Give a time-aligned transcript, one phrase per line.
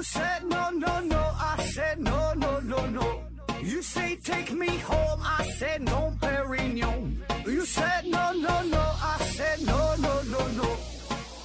[0.00, 3.22] You said no, no, no, I said no, no, no, no.
[3.62, 7.18] You say take me home, I said no, Perignon.
[7.44, 10.76] You said no, no, no, I said no, no, no, no.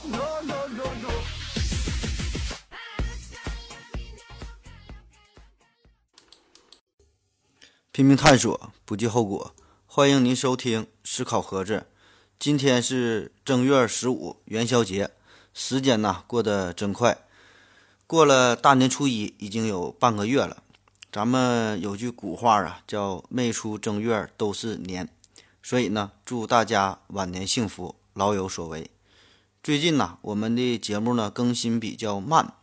[0.10, 0.86] No, no, no, no.
[1.02, 1.12] no.
[7.92, 9.54] 拼命探索，不计后果。
[9.86, 11.74] 欢迎您收听《思考盒子》。
[12.40, 15.12] 今天是正月十五元宵节，
[15.54, 17.25] 时间呐过得真快，
[18.08, 20.62] 过了大年初一已经有半个月了。
[21.12, 25.10] 咱们有句古话啊，叫“没出正月都是年”，
[25.64, 28.92] 所以呢，祝大家晚年幸福，老有所为。
[29.64, 32.54] 最近呐，我们的节目呢更新比较慢。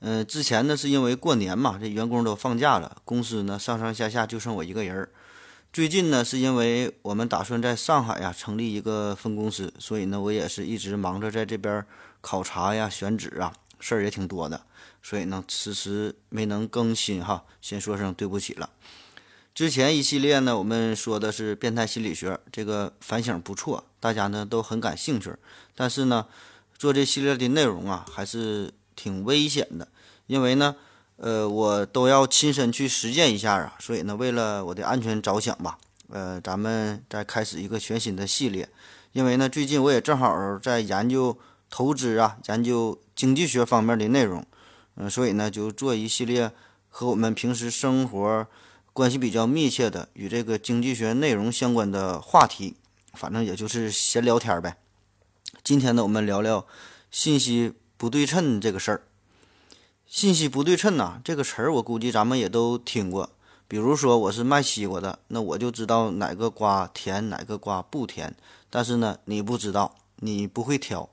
[0.00, 5.08] 嗯，之前呢是因为过年嘛，这员工都放假了，公司呢上上下下就剩我一个人儿。
[5.72, 11.86] 最近呢是因为我们打算在上海呀成立一个分公司，所以呢我也是一直忙着在这边
[12.20, 14.60] 考察呀、选址啊，事儿也挺多的，
[15.04, 18.70] 所以呢迟迟没能更新哈，先说声对不起了。
[19.54, 25.32] 之前一系列呢我们说的是变态心理学，这个反响不错，大家呢都很感兴趣，
[25.76, 26.26] 但是呢
[26.76, 29.86] 做这系列的内容啊还是挺危险的。
[30.26, 30.74] 因为呢，
[31.16, 38.66] 呃，我都要亲身去实践一下啊，所以呢，为了我的安全着想吧，呃，咱们再开始一个全新的系列。
[39.12, 44.44] 因为呢，最近我也正好在研究投资啊，研究经济学方面的内容，
[44.96, 46.52] 嗯，所以呢，就做一系列
[46.88, 48.46] 和我们平时生活
[48.92, 52.76] 关系比较密切的与这个经济学内容相关的话题，
[53.12, 54.76] 反正也就是闲聊天呗。
[55.62, 56.66] 今天呢，我们聊聊
[57.10, 59.02] 信息不对称这个事儿。
[60.06, 63.30] 信息不对称呐，这个词儿我估计咱们也都听过。
[63.66, 68.36] 比如说我是卖西瓜的，那我就知道哪个瓜甜，哪个瓜不甜。
[68.70, 71.08] 但是呢，你不知道，你不会挑，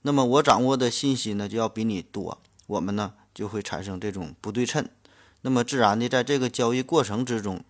[0.00, 2.38] 那么我掌握的信息呢就要比你多，
[2.72, 4.88] 我们呢就会产生这种不对称。
[5.42, 7.64] 那么自然的，在这个交易过程之中，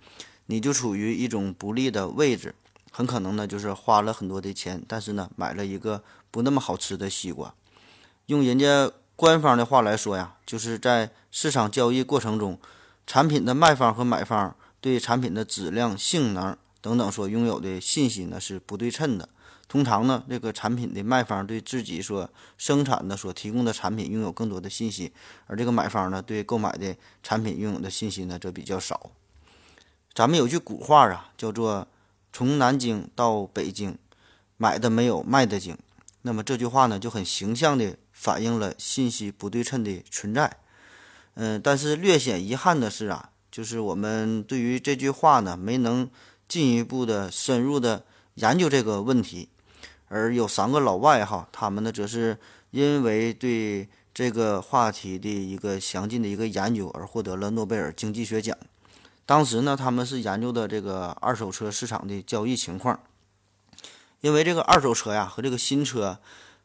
[0.46, 2.54] 你就处于一种不利的位置，
[2.90, 7.54] 很可能呢就是花了很多的钱，但是呢买了一个不那么好吃的西瓜，
[8.26, 8.90] 用人家。
[9.14, 12.58] 官方的话来说呀，就是在市场交易过程中，
[13.06, 19.28] 产品的卖方和买方对产品的质量、性能等等所拥有的信息呢是不对称的。
[19.72, 22.28] 通常呢，这个产品的卖方对自己所
[22.58, 25.10] 生产的、所提供的产品拥有更多的信息，
[25.46, 29.10] 而这个买方呢，对购买的产品拥有的信息呢则比较少。
[30.12, 31.88] 咱们有句古话啊，叫做
[32.34, 33.96] “从南京到北京，
[34.58, 35.78] 买的没有卖的精”。
[36.20, 37.96] 那么这句话呢，就很形象的。
[38.12, 40.58] 反映了信息不对称的存在，
[41.34, 46.08] 嗯，但是略显遗憾的是啊，就是我们对于这句话呢，没能
[46.46, 48.04] 进一步的深入的
[48.34, 49.48] 研究这个问题，
[50.12, 52.36] 而有三个老外哈，他们呢则是
[52.70, 58.56] 因为对这个话题的一个详尽的一个研究而获得了诺贝尔经济学奖。
[59.24, 63.00] 当时呢，他们是研究的这个二手车市场的交易情况，
[64.20, 66.18] 因为这个二手车呀和这个新车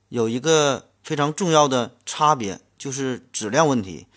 [0.09, 0.89] 有一个。
[1.07, 4.07] 非常重要的差别就是质量问题。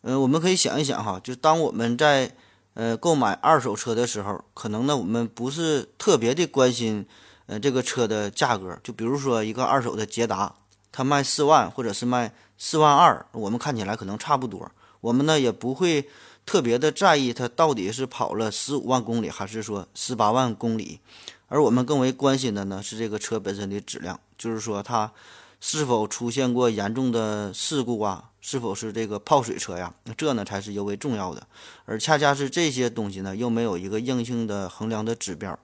[0.00, 2.34] 嗯，我们可以想一想哈，就当我们在
[2.72, 7.04] 呃购买二手车的时候，可能呢我们不是特别的关心
[7.46, 8.78] 呃这个车的价格。
[8.82, 10.54] 就比如说一个二手的捷达，
[10.92, 14.70] 它卖四万或者是卖四万二，我们看起来可能差不多。
[15.00, 16.08] 我们呢也不会
[16.44, 21.00] 特别的在意它到底是跑了十五万公里还是说十八万公里，
[21.48, 25.12] 而我们更为关心的呢是这个车本身的质量，就是说它。
[25.58, 28.30] 是否出现过严重的事故啊？
[28.42, 29.92] 是否是这个泡水车呀？
[30.14, 31.46] 这呢才是尤为重要的。
[31.86, 35.58] 而恰恰是这些东西呢，又没有一个硬性的衡量的指标。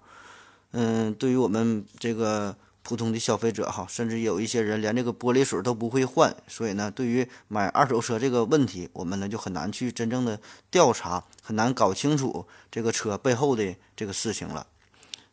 [0.72, 10.40] 嗯，对于我们这个普通的消费者哈，甚至有一些人连这个玻璃水都不会换，所以呢，对于买二手车这个问题，我们呢就很难去真正的
[10.70, 14.66] 调查，很难搞清楚这个车背后的这个事情了。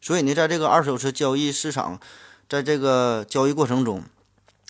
[0.01, 2.00] 所以呢，在这个二手车交易市场，
[2.47, 4.03] 在这个交易过程中，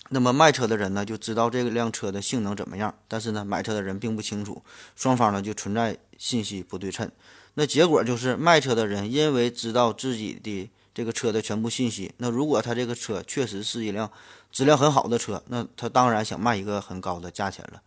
[0.09, 4.63] 那么卖车的人呢，就知道这辆车的性能怎么样，但是呢，买车的人并不清楚，
[4.95, 7.11] 双方呢就存在信息不对称。
[7.59, 14.09] 那结果就是卖车的人因为知道自己的这个车的全部信息，那如果他这个车确实是一辆
[14.49, 17.81] 质量很好的车，那他当然想卖一个很高的价钱了。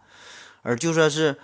[0.60, 1.38] 而就算是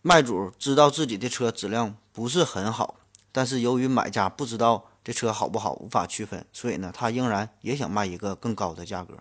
[0.00, 2.94] 卖主知道自己的车质量不是很好，
[3.30, 9.18] 但是由于买家不知道这车好不好，无法区分，所以呢，他仍然也想卖一个更高的价格。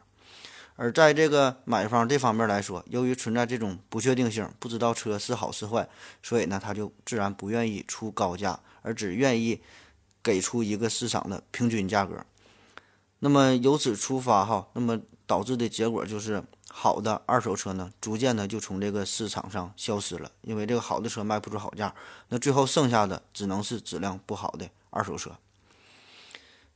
[0.77, 5.87] 而在这个买方这方面来说，由于存在这种不确定性，不知道车是好是坏，
[6.21, 9.61] 所以呢，他就自然不愿意出高价，而只愿意
[10.21, 12.25] 给出一个市场的平均价格。
[13.19, 21.95] 那么由此出发哈，那么导致的结果就是好的二手车呢，逐渐的就从这个市场上消失了，因为这个好的车卖不出好价，
[22.27, 25.31] 那最后剩下的只能是质量不好的二手车。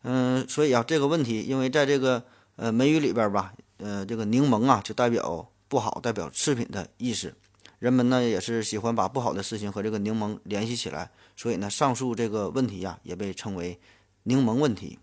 [0.03, 2.23] 嗯，所以啊，这个问题，因为在这个
[2.55, 7.33] 呃美语里边吧，呃，这个柠檬啊，就代表不好，代表次品的意思。
[7.79, 13.79] 人们呢也是喜欢把不好的事情和这个柠檬联系起来，所以呢，上述这个问题呀，也被称为
[14.23, 14.99] 柠檬问题。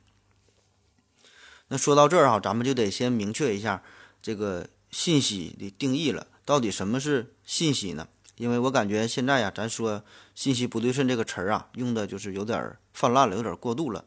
[1.68, 3.82] 那说到这儿哈，咱们就得先明确一下
[4.20, 6.26] 这个信息的定义了。
[6.44, 8.06] 到底什么是信息呢？
[8.36, 14.04] 因为我感觉现在呀，咱说信息不对称这个词儿啊，用的就是有点泛滥了，有点过度了。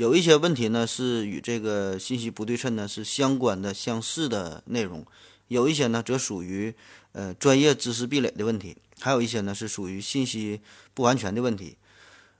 [0.00, 5.02] 有一些问题呢，是与这个信息不对称呢是相关的、相似的内容；
[5.48, 6.74] 有一些呢，则属于
[7.12, 10.62] 呃专业知识壁垒的问题；还有一些呢，是属于信息
[10.94, 11.76] 不完全的问题。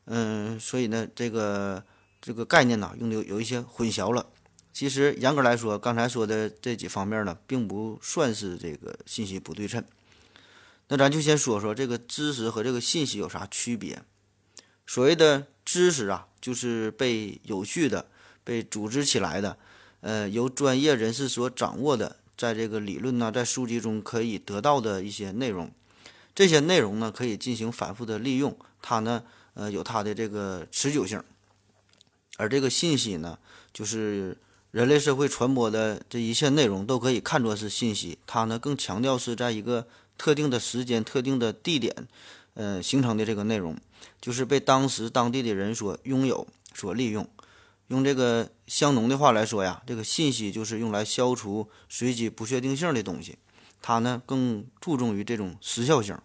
[0.07, 1.85] 嗯，所以呢，这个
[2.23, 4.25] 这个概念呢，用的有一些混淆了。
[4.73, 9.85] 其实严格来说，刚才说的这几方面呢，并不算是这个信息不对称。
[10.89, 14.03] 那咱就先说说这个知识和这个信息有啥区别。
[14.91, 18.07] 所谓的知识啊，就是被有序的、
[18.43, 19.57] 被组织起来的，
[20.01, 25.71] 呃，由专业人士所掌握的，在这个理论呢，在书籍中可以得到的一些内容。
[26.35, 29.23] 这些内容呢，可以进行反复的利用，它呢，
[29.55, 31.23] 呃，有它的这个持久性。
[32.37, 33.39] 而这个信息呢，
[33.73, 34.37] 就是。
[34.73, 42.07] 人类社会传播的这一切内容都可以看作是信息，它呢更强调是在一个特定的时间、特定的地点，
[42.55, 43.77] 呃形成的这个内容，
[44.21, 47.29] 就是被当时当地的人所拥有、所利用。
[47.89, 53.37] 用这个香农的话来说呀，这个信息就是用来消除随机不确定性的东西，
[53.83, 56.17] 它呢更注重于这种时效性。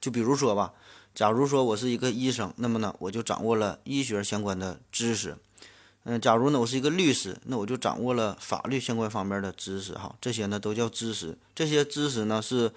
[0.00, 0.72] 就比如说吧，
[1.14, 5.36] 假如说我是一个医生，那么呢我就掌握了医学相关的知识。
[6.04, 11.38] 嗯，假如呢，我是一个律师，那我就掌握了法律相关方面的知识哈，这些呢都叫知识。
[11.54, 12.72] 这些知识呢是，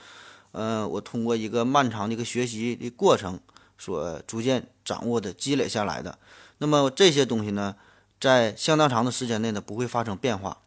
[0.51, 3.39] 呃，我通过一个漫长的一个学习的过程
[3.77, 6.17] 所逐渐掌握的、积累下来的。
[6.57, 7.75] 那么这些东西呢，
[8.19, 10.57] 在相当长的时间内呢不会发生变化。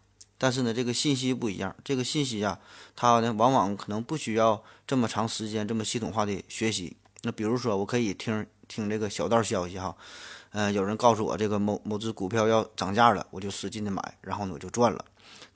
[0.40, 2.60] 但是呢，这个信息不一样，这个信息啊，
[2.94, 6.96] 它呢往往可能不需要这么长时间、这么系统化的学习。
[7.22, 9.96] 那比如说，我可以听听这个小道消息哈。
[10.52, 15.04] 嗯，有人告诉我这个某某只股票要涨价了，我就使劲的买，然后呢我就赚了。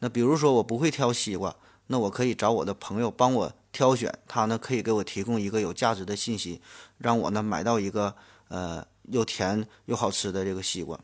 [0.01, 1.55] 那比如说我不会挑西瓜，
[1.93, 6.63] 那我可以找我的朋友帮我挑选，他呢可以给我提供一个有价值的信息，
[6.97, 8.17] 让我呢买到一个
[8.49, 10.99] 呃又甜又好吃的这个西瓜。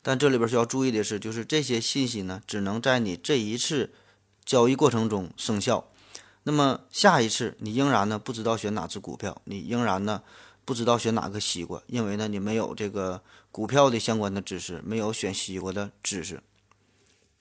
[0.00, 3.92] 但这里边需要注意的是，就是这些信息呢只能在你这一次
[4.44, 5.90] 交易过程中生效，
[6.44, 10.22] 那么下一次你仍然呢不知道选哪只股票，你仍然呢。
[10.68, 16.42] 不知道选哪个西瓜，因为呢你没有这个股票的相关的知识，没有选西瓜的知识。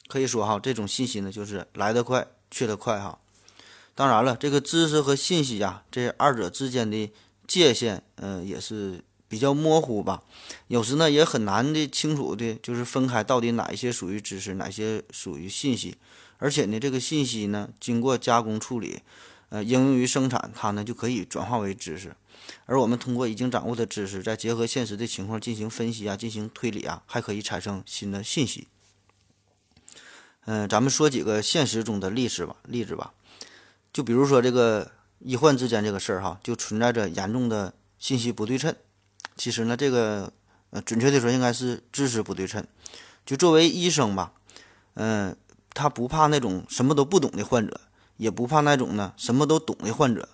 [0.08, 3.20] 可以说哈，这种信息呢就是来得快去得快哈。
[3.94, 7.12] 当然了，这个知识和信息呀，这二者之间的
[7.48, 10.22] 界限，嗯，也是比较模糊吧。
[10.68, 15.96] 有时呢也很难的清楚的，就是分开到底哪一些属于知识，哪些属于信息。
[16.38, 19.02] 而且呢，这个信息呢经过加工处理，
[19.50, 22.16] 呃，应用于生产，它呢就可以转化为知识。
[22.68, 28.68] 而我们通过已经掌握的知识，再结合现实的情况进行分析啊，进行推理啊，还可以产生新的信息。
[30.48, 33.12] 嗯，咱们说几个现实中的例子吧，例子吧。
[33.92, 34.90] 就比如说这个
[35.20, 38.74] 医患之间这个事儿哈，就存在着严重的信息不对称。
[39.36, 40.32] 其实呢，这个
[40.70, 42.66] 呃，准确的说应该是知识不对称。
[43.26, 44.32] 就作为医生吧，
[44.94, 45.36] 嗯，
[45.74, 47.82] 他不怕那种什么都不懂的患者，
[48.16, 50.30] 也不怕那种呢什么都懂的患者，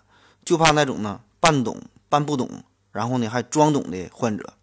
[0.46, 1.82] 就怕那种呢半懂。
[2.10, 2.48] 半不懂，
[2.91, 4.53] 然后呢还装懂的患者，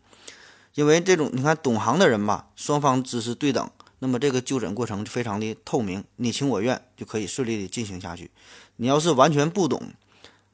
[0.74, 3.68] 因为这种你看懂行的人吧，双方知识对等，
[4.00, 8.30] 那么这个就诊过程就非常的透明，你情我愿就可以顺利的进行下去。
[8.76, 9.80] 你要是完全不懂，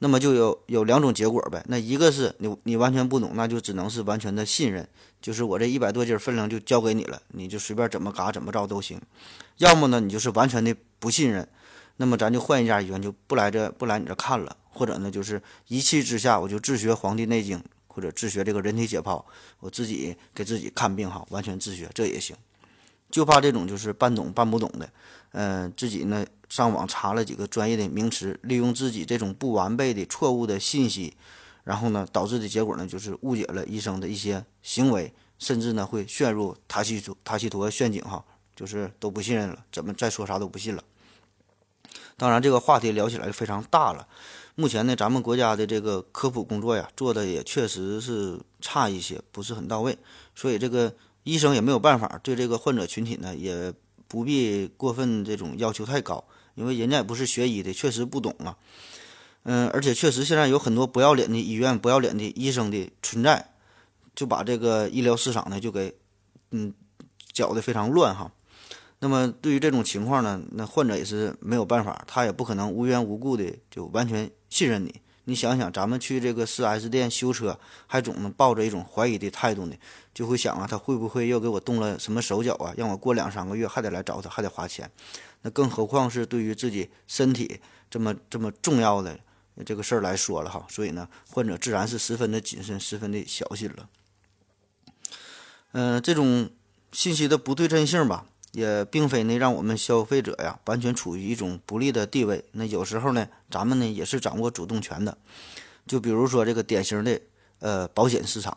[0.01, 1.65] 那么就有有两种结果呗。
[1.69, 4.87] 那一个是你你完全不懂，那就只能是完全的信任，
[5.23, 9.01] 就是我这一百多斤分量就交给你了，你就随便怎么嘎怎么着都行。
[9.57, 11.49] 要么呢你就是完全的不信任，
[11.97, 14.57] 那么咱就换一家医院，就不来这不来你这看了。
[14.71, 19.25] 或者呢，就是一气之下，我就自学《黄帝内经》，或者自学这个人体解剖，
[19.61, 22.37] 我自己给自己看病哈，完全自学这也行。
[23.11, 24.91] 就怕这种就是半懂半不懂的，
[25.33, 31.15] 嗯，自己呢上网查了几个专业的名词，利用自己这种不完备的、错误的信息，
[31.65, 40.83] 然后呢导致的结果呢就是误解了医生的一些行为，甚至呢会陷入塔西图塔西佗陷阱哈，就是都不信任了，怎么再说啥都不信了。
[42.19, 44.07] 当然，这个话题聊起来就非常大了。
[44.55, 49.99] 目前呢，咱们国家的这个科普工作呀，做的也确实是差一些，不是很到位。
[50.35, 50.95] 所以这个
[51.27, 53.75] 医生也没有办法，对这个患者群体呢，也
[54.07, 56.23] 不必过分这种要求太高，
[56.55, 58.57] 因为人家也不是学医的，确实不懂啊。
[59.43, 63.55] 嗯，而且确实现在有很多不要脸的医院、不要脸的医生的存在，
[64.15, 65.93] 就把这个医疗市场呢就给
[66.53, 66.73] 嗯
[67.33, 68.31] 搅得非常乱哈。
[69.01, 74.95] 那么对于这种情况呢，那患者也是没有办法，他也不可能无缘无故的就完全信任你。
[75.29, 79.75] 你想想，咱们去这个四 S 店修车，还总能抱着一种怀疑的态度呢，
[80.15, 84.89] 就会想啊，他会不会又给我动了什么手脚啊，让我过两三个月还得来找他，还得花钱。
[85.43, 89.19] 那更何况是对于自己身体这么这么重要的
[89.65, 93.89] 这个事儿来说了哈，所以呢，患者自然是十分的谨慎，十分的小心了。
[95.73, 96.51] 嗯，这种
[96.93, 98.27] 信息的不对称性吧。
[98.57, 102.43] 也并非呢让我们消费者呀完全处于一种不利的地位。
[102.53, 105.19] 那有时候呢，咱们呢也是掌握主动权的。
[105.87, 107.21] 就比如说这个典型的
[107.59, 108.57] 呃保险市场，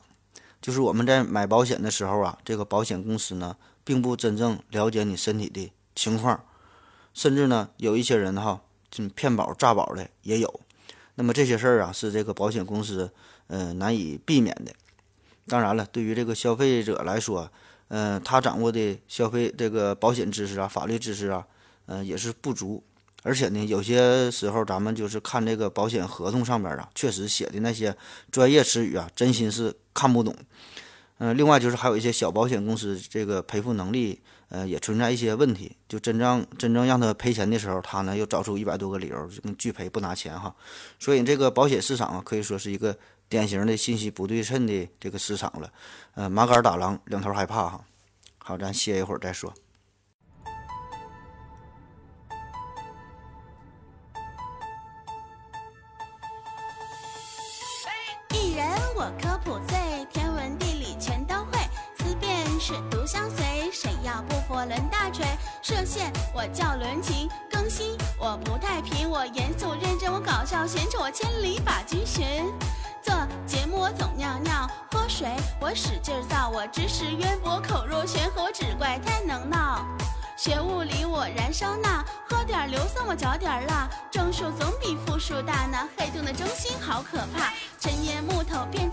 [0.62, 6.46] 就是我们在买保险的时候啊，这个保险公司呢并不真正了解你身体的情况，
[7.13, 10.62] 甚至呢有一些人哈就，骗保诈保的也有。
[11.15, 13.12] 那么这些事儿啊是这个保险公司
[13.48, 14.72] 呃难以避免的。
[15.46, 17.51] 当然了，对于这个消费者来说。
[17.89, 21.46] 嗯，他掌握的消费这个保险知识啊、法律知识啊，
[21.88, 22.84] 嗯，也是不足。
[23.24, 27.96] 而且呢，有些时候咱们就是看这个保险合同上边啊，确实写的那些
[28.31, 30.36] 专业词语啊，真心是看不懂。
[31.17, 35.75] 嗯，另外就是还有一些小保险公司这个赔付能力，呃，也存在一些问题。
[35.88, 40.55] 就真正真正让他赔钱的时候，他呢又找出一百多个理由拒赔不拿钱哈。
[41.00, 42.96] 所以这个保险市场啊，可以说是一个。
[43.29, 45.72] 典型的信息不对称的这个市场了，
[46.20, 47.82] 呃，麻杆打狼，两头害怕哈。
[48.40, 49.54] 好，咱歇一会儿再说。
[58.34, 61.58] 一人我科普最，天文地理全都会，
[62.00, 65.26] 思辨是独相随，谁要不服抡大锤。
[65.62, 72.44] 射线我叫伦琴，更新我不太平，我严肃认真，我搞笑闲扯，我千里把君寻。
[73.45, 75.27] 节目我总尿尿喝水，
[75.59, 79.86] 我使劲造，我知识渊博口若悬河，我只怪太能闹。
[80.38, 85.86] 学物理我燃烧钠，喝点硫酸我嚼点辣，正数总比负数大那。
[85.98, 88.88] 黑洞的中心好可怕，陈年木头变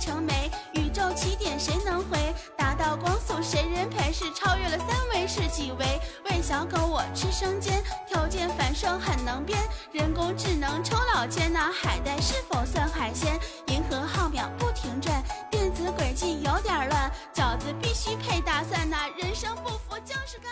[7.14, 9.58] 吃生煎，条件反射很能编，
[9.92, 11.70] 人工智能抽老千呐。
[11.72, 13.38] 海带是否算海鲜？
[13.68, 19.08] 银河号秒不停转，电子轨迹有点乱，饺子必须配大蒜呐。
[19.16, 20.50] 人生不服就是干。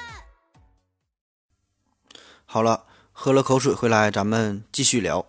[2.44, 5.26] 好了，喝了口水回来，咱们继续聊。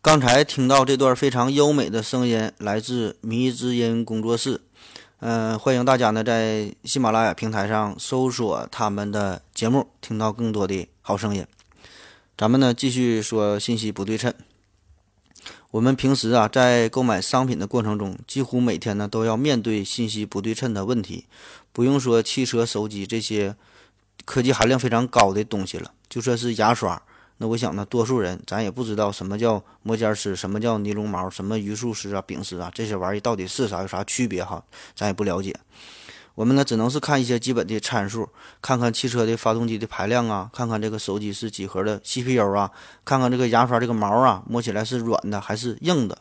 [0.00, 4.62] 刚才听到这段非常优美的声音，来自迷之音工作室。
[5.24, 11.46] 嗯，欢迎大家呢在喜马拉雅平台上搜索他们的节目，听到更多的好声音。
[12.36, 14.34] 咱们呢继续说信息不对称。
[15.70, 21.26] 我们平时啊在购买商品的过程中，几乎每天呢都要面对信息不对称的问题。
[21.72, 23.54] 不用说汽车、手机这些
[24.24, 25.92] 科技含量非常高的东西了。
[26.08, 27.00] 就算是牙刷，
[27.42, 34.62] 那我想呢，多数人咱也不知道什么叫摩尖丝，什么叫尼龙毛，什么榆树丝啊、丙丝啊，这些玩意到底是啥，有啥区别哈？
[34.94, 35.52] 咱也不了解。
[36.36, 38.28] 我们呢，只能是看一些基本的参数，
[38.60, 42.70] 看看汽车的发动机的排量啊，看看这个手机是几核的 CPU 啊，
[43.04, 46.16] 看看这个牙刷这个毛啊，摸起来是软的还是硬的。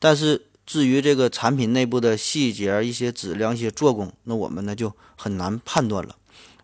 [0.00, 6.16] 但是至于这个产品内部的细节、一些质量、一些做工，那我们呢就很难判断了。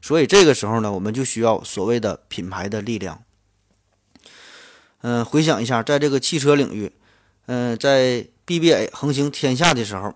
[0.02, 3.22] 所以这个时候呢，我们就需要所谓的品牌的力量。
[5.02, 6.92] 嗯，回想一下，在这个汽车领域，
[7.46, 10.14] 嗯，在 BBA 横行天下的时候，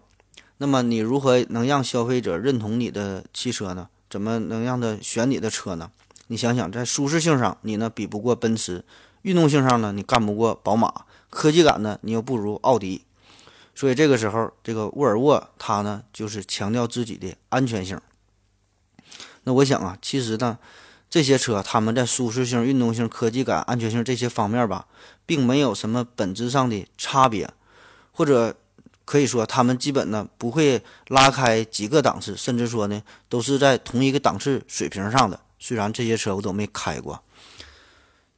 [0.58, 3.88] 那么你如何能让消费者认同你的汽车呢？
[4.10, 5.90] 怎么能让他选你的车呢？
[6.28, 8.82] 你想想，在舒适性上，你呢比不过奔驰；
[9.22, 13.04] 运动性上呢，你干不过宝马；科技感呢，你又不如奥迪。
[13.74, 18.00] 所以这个时候，这个沃尔沃它呢，就是强调自己的安全性。
[19.42, 20.58] 那我想啊，其实呢，
[21.14, 24.84] 这些车他们在舒适性、运动性、科技感、安全性这些方面吧，
[25.24, 27.48] 并没有什么本质上的差别，
[28.10, 28.52] 或者
[29.04, 35.38] 可以说他们基本呢不会拉开几个档次，甚至说呢都是在同一个档次水平上的。
[35.60, 37.22] 虽然这些车我都没开过，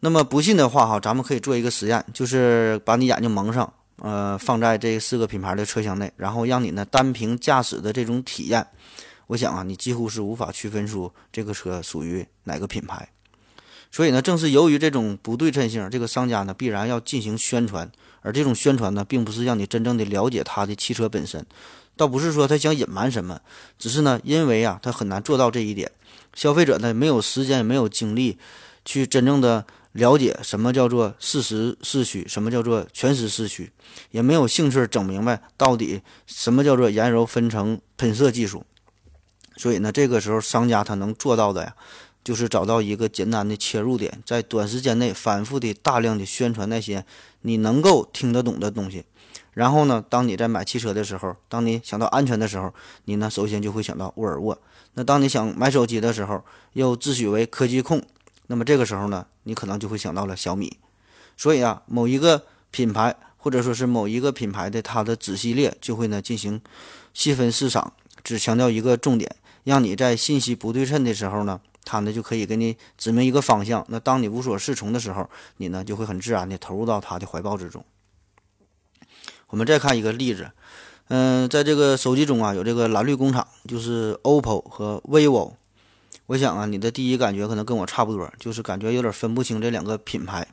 [0.00, 8.66] 那么不信的话哈，咱们可以做一个实验，就是把你眼睛蒙上，呃，放在这四个品牌的车厢内，然后让你呢单凭驾驶的这种体验。
[9.28, 13.08] 我想啊，你几乎是无法区分出这个车属于哪个品牌，
[13.90, 17.90] 所以呢，正是由于这种不对称性，这个商家呢必然要进行宣传，
[18.20, 21.44] 而这种宣传呢，并不是让你真正的了解他的汽车本身，
[21.96, 23.40] 倒不是说他想隐瞒什么，
[23.78, 25.90] 只是呢，因为啊，他很难做到这一点。
[26.34, 28.38] 消费者呢，没有时间，也没有精力
[28.84, 33.72] 去真正的了解什么叫做事实四驱，什么叫做全时四驱，
[34.10, 38.64] 也没有兴趣整明白到底什么叫做燃油分层喷射技术。
[39.56, 41.74] 所以呢，这个时候商家他能做到的呀，
[42.22, 47.04] 就是找到一个简单的切入点，在短时间内反复的大量的宣传那些
[47.42, 49.04] 你能够听得懂的东西。
[49.52, 52.74] 然后呢，当你在买汽车的时候，当你想到安全的时候，
[53.06, 54.58] 你呢首先就会想到沃尔沃。
[54.92, 56.44] 那当你想买手机的时候，
[56.74, 58.02] 又自诩为科技控，
[58.48, 60.76] 那么这个时候呢，你可能就会想到了小米。
[61.38, 66.60] 所以啊，某一个品牌或者说是某一个品牌的它的子系列就会呢进行
[67.14, 69.36] 细分市场，只强调一个重点，
[69.66, 73.84] 让你在信息不对称的时候呢，它呢就可以给你指明一个方向。
[73.88, 77.84] 那当你无所适从的时候，你呢就会很自然的投入到它的怀抱之中。
[79.48, 80.52] 我们再看一个例子，
[81.08, 85.54] 嗯，在这个手机中啊，有这个蓝绿工厂，就是 OPPO 和 vivo。
[86.26, 90.46] 我想啊，你的第一感觉可能跟我差不多，就是感觉有点分不清这两个品牌。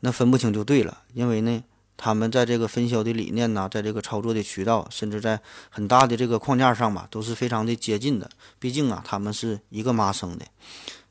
[0.00, 1.62] 那分不清就对了，因为呢，
[1.96, 8.30] 他们在这个分销的理念呐，在这个操作的渠道，甚至在很大的这个框架上吧，都是非常的接近的。
[8.58, 10.44] 毕竟啊，他们是一个妈生的，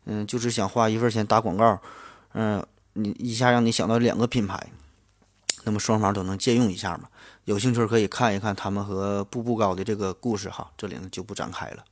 [0.05, 1.79] 嗯，就是想花一份钱打广告，
[2.33, 4.67] 嗯，你一下让你想到两个品牌。
[5.63, 7.09] 那么双方都能借用一下嘛？
[7.45, 11.83] 有兴趣可以看一看他们和步步高的这个故事哈，这里呢就不展开了。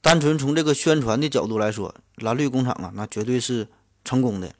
[0.00, 3.66] 单纯从这个宣传的角度来说，蓝绿工厂啊，那绝对是
[4.04, 4.52] 成功的。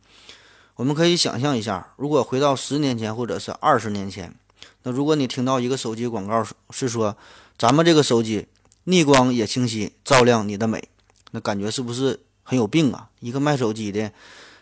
[0.77, 4.35] 我们可以想象一下，如果回到十年前或者是二十年前，
[4.83, 7.17] 那如果你听到一个手机广告是说
[7.59, 8.47] 咱们这个手机
[8.85, 10.89] 逆光也清晰，照亮你的美，
[11.33, 13.11] 那感觉是不是很有病啊？
[13.21, 14.11] 一个卖手机的，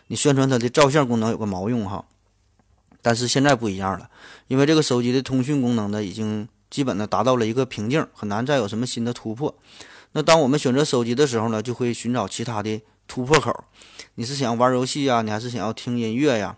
[0.07, 2.05] 你宣传它的照相功能有个毛用哈？
[3.01, 4.09] 但是现在不一样了，
[4.47, 9.55] 因为这个手机的通讯功能呢，已经基本的达到了一个瓶颈，很难再有什么新的突破。
[10.11, 12.79] 那当我们选择手机的时候呢，就会寻找其他的
[13.11, 13.65] 突破口。
[14.15, 16.55] 你是想玩游戏呀，你还是想要听音乐呀？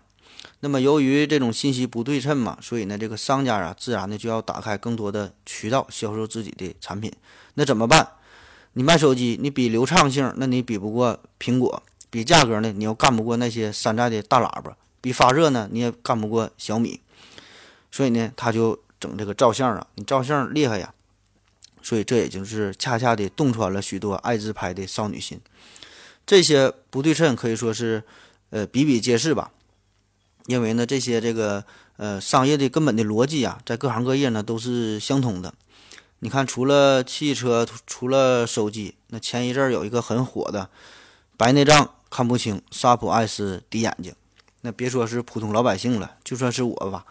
[0.60, 7.12] 那么由于这种信息不对称嘛，所以呢，这个商家啊，自然的就要打开更多的渠道销售自己的产品。
[7.54, 8.08] 那怎么办？
[8.74, 14.76] 你卖手机，你比流畅性，那你比不过苹果；比价格呢，你又干不过那些山寨的大喇叭。
[15.00, 17.00] 比发热呢，你也干不过小米，
[17.90, 20.94] 所以呢，他就整这个照相啊，你照相厉害呀，
[21.82, 25.40] 所以这也就是恰恰的洞穿了许多爱自拍的少女心。
[26.26, 28.02] 这些不对称可以说是
[28.50, 29.50] 呃比比皆是吧？
[30.46, 31.64] 因为呢，这些这个
[31.96, 35.54] 呃商业的根本的逻辑啊，在各行各业呢都是相通的。
[36.20, 40.70] 你看，除了汽车，除了手机，那前一阵儿有一个很火的
[41.36, 44.14] 白内障看不清，沙普爱思滴眼睛。
[44.62, 47.04] 那别说是普通老百姓了，就算是我吧，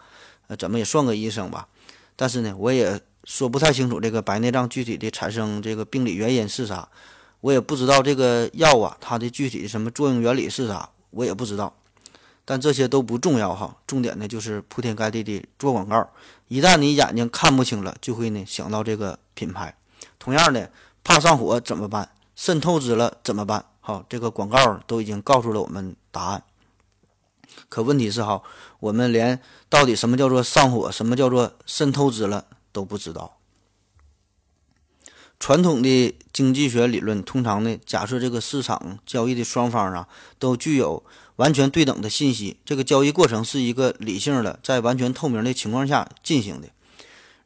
[0.48, 1.68] 呃，怎么也算个医生吧。
[2.16, 6.88] 但是呢，我也说不太清楚这个白内障具体的产生这个病理原因是啥，
[7.44, 11.74] 我也不知道这个药啊，它的具体什么作用原理是啥，我也不知道。
[12.46, 16.08] 但这些都不重要哈，重点呢就是铺天盖地的做广告。
[16.48, 19.76] 一旦你眼睛看不清了，就会呢想到这个品牌。
[20.18, 20.70] 同样的，
[21.02, 22.08] 怕上火怎么办？
[22.34, 23.62] 肾透支了怎么办？
[23.80, 26.42] 好，这个广告都已经告诉了我们答案。
[27.68, 28.42] 可问题是哈，
[28.80, 33.36] 我们连到底什么叫做上火，什么叫做肾透支了都不知道。
[35.38, 41.04] 传统的经济学理论通常呢，假设这个市场交易的双方啊，都具有
[41.36, 46.68] 完全对等的信息，这个交易过程是一个理性的，在完全透明的情况下进行的。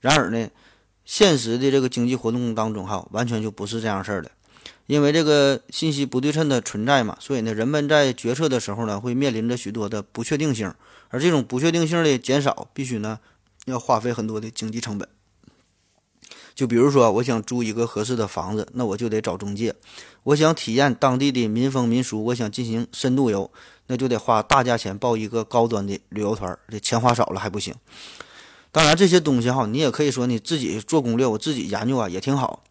[0.01, 0.48] 然而呢，
[1.05, 4.31] 现实的这个经济活动当中哈，完全就不是这样事儿的。
[4.87, 10.72] 因为这个信息不对称的存在嘛，所以呢，人们在决策的时候呢，会面临着许多的不确定性，
[11.09, 13.18] 而这种不确定性的减少，必须呢
[13.66, 15.09] 要花费很多的经济成本。
[16.59, 19.71] 就比如说，我想租一个合适的房子，那我就得找中介；
[20.25, 23.49] 我想体验当地的民风民俗，我想进行深度游，
[23.87, 27.73] 那就得花大价钱报一个高端的旅游团，这钱花少了还不行。
[28.73, 32.64] 当然，这些东西哈，你也可以说你自己做攻略，我自己研究啊也挺好。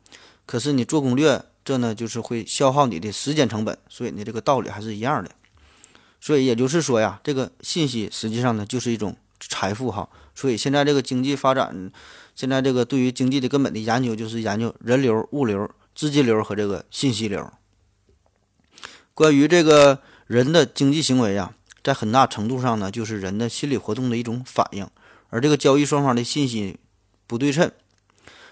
[0.45, 1.41] 可是你做攻略。
[1.63, 5.29] 这呢就是会消耗你的时间成本，所以呢这个道理还是一样的。
[6.21, 10.07] 所以也就是说呀，这个信息实际上呢就是一种财富哈。
[10.33, 11.91] 所以现在这个经济发展，
[12.37, 17.51] 现在这个对于经济的根本的研究就是研究人流、物流、资金流和这个信息流。
[19.15, 24.87] 关于这个人的经济行为呀，在很大程度上呢就是人的心理活动的一种反应，
[25.29, 26.77] 而这个交易双方的信息
[27.25, 27.71] 不对称，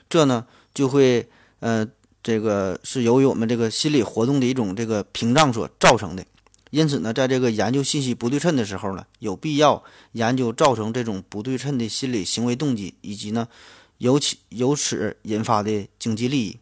[0.10, 1.88] 这呢就会呃。
[2.26, 6.26] 这个是由于我们这个心理活动的一种这个屏障所造成的，
[6.72, 13.48] 因此呢，在这个研究信息不对称的时候呢，有必要研究造成这种不对称的心理行为动机，以及呢，
[13.98, 16.58] 由其由此引发的经济利益。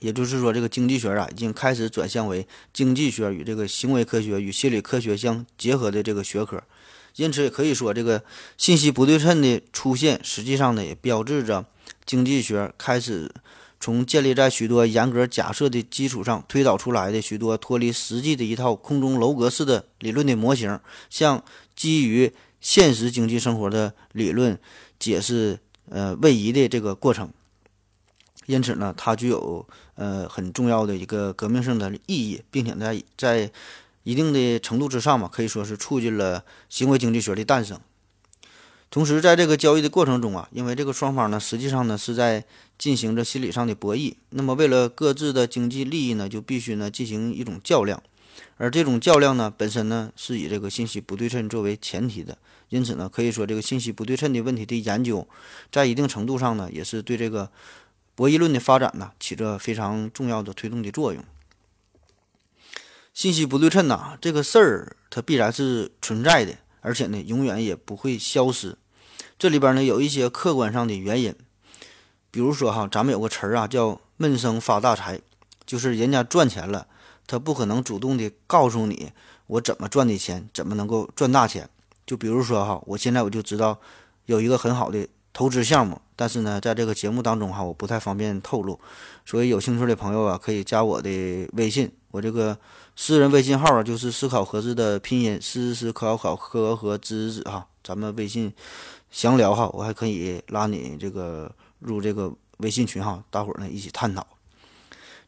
[0.00, 6.60] 也就是说，这个经济学啊，已经开始转向为经济学与这个行为科学与心理科学相结合的这个学科。
[7.14, 8.24] 因此，也可以说，这个
[8.56, 11.66] 信息不对称的出现，实际上呢，也标志着
[12.04, 13.32] 经济学开始
[13.78, 21.44] 从建立在许多严格假设的基础上推导出来的许多脱离实际的一套空中楼阁式的理论的模型，向
[21.76, 24.58] 基于现实经济生活的理论
[24.98, 27.30] 解释呃位移的这个过程。
[28.46, 33.52] 因此呢，它具有呃很重要的一个革命性的意义，并且在在
[34.02, 37.80] 一定的程度之上嘛，可以说是促进了行为经济学的诞生。
[38.90, 42.44] 同时，在这个交易的过程中啊，因为这个双方呢，实际上呢是在
[42.76, 44.14] 进行着心理上的博弈。
[44.30, 48.02] 那么，为了各自的经济利益呢，就必须呢进行一种较量。
[48.56, 52.36] 而这种较量呢，本身呢是以这个信息不对称作为前提的。
[52.72, 55.28] 因此呢，可以说这个信息不对称的问题的研究，
[55.70, 57.50] 在一定程度上呢，也是对这个。
[58.14, 61.24] 博弈论的发展呢，起着非常重要的推动的作用。
[63.14, 68.76] 信息不对称呐，这个事儿它必然是存在的，而且呢，永远也不会消失。
[69.38, 71.34] 这里边呢，有一些客观上的原因，
[72.30, 75.18] 比如说哈，咱们有个词儿啊，叫“闷声发大财”，
[75.64, 76.86] 就是人家赚钱了，
[77.26, 79.12] 他不可能主动的告诉你
[79.46, 81.70] 我怎么赚的钱，怎么能够赚大钱。
[82.06, 83.78] 就比如说哈，我现在我就知道
[84.26, 85.08] 有一个很好的。
[85.34, 88.78] 投资项目，但是呢，在这个节目当中哈，我不太方便透露，
[89.24, 92.54] 所以有兴趣的朋友啊，可以加我的微信，我这个
[92.96, 98.52] 私人微信号啊，就是思考盒子的拼音，思思考考科和知知哈，咱们微信
[99.10, 104.26] 详聊哈，我还可以拉你这个入这个微信群哈，大伙儿呢一起探讨。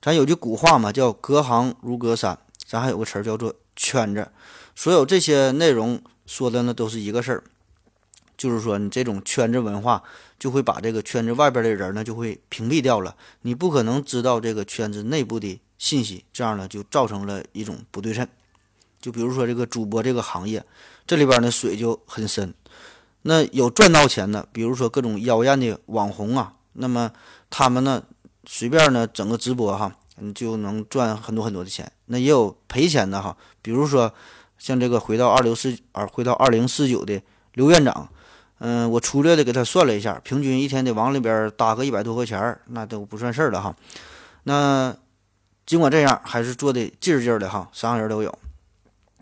[0.03, 4.31] 咱有句古话嘛，叫隔行如隔山，咱还有个词儿叫做圈子，
[4.75, 7.45] 所有这些内容说的呢都是一个事儿。
[8.37, 10.03] 就是说，你这种圈子文化
[10.41, 13.15] 就会把这个圈子外边的人呢，就会屏蔽掉了。
[13.43, 18.27] 你不可能知道这个圈子内部的信息，这样呢，就造成了一种不对称。
[19.01, 20.65] 就比如说这个主播这个行业，
[21.07, 22.53] 这里边呢水就很深。
[23.23, 27.13] 那有赚到钱的，比如说各种妖艳的网红啊，那么
[27.51, 28.03] 他们呢
[28.47, 31.91] 随便呢整个直播哈，你就能赚很多很多的钱。
[32.07, 34.13] 那也有赔钱的哈，比如说
[34.64, 37.20] 像这个回到二六四二回到二零四九的
[37.53, 38.09] 刘院长。
[38.61, 43.77] 嗯，我粗略的给他算了一下，平均一天得往里边搭个一百多块钱那都不算事儿了哈。
[44.44, 44.96] 那
[45.66, 48.38] 尽管这样，还是做的劲儿劲儿的哈，啥样人都有。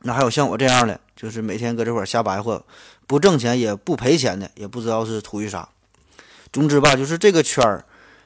[0.02, 2.64] 那还有像我这样的，就是每天搁这块瞎白活，
[3.08, 5.68] 不挣钱也不赔钱的，也不知道是图于啥。
[6.52, 7.84] 总之吧，就是这个圈儿，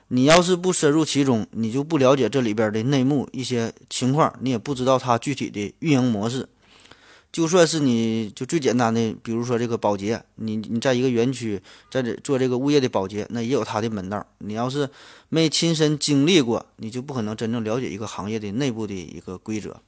[0.09, 6.47] 你要是不深入其中，你就不了解这里边的内幕一些情况，你也不知道它具体的运营模式。
[7.37, 14.27] 就算是你就最简单的，比如说这个保洁，你你在一个园区在这做这个物业的保洁，那也有他的门道。
[14.39, 14.89] 你要是
[15.29, 19.83] 没亲身经历过，你就不可能真正了解一个行业的内部的一个规则。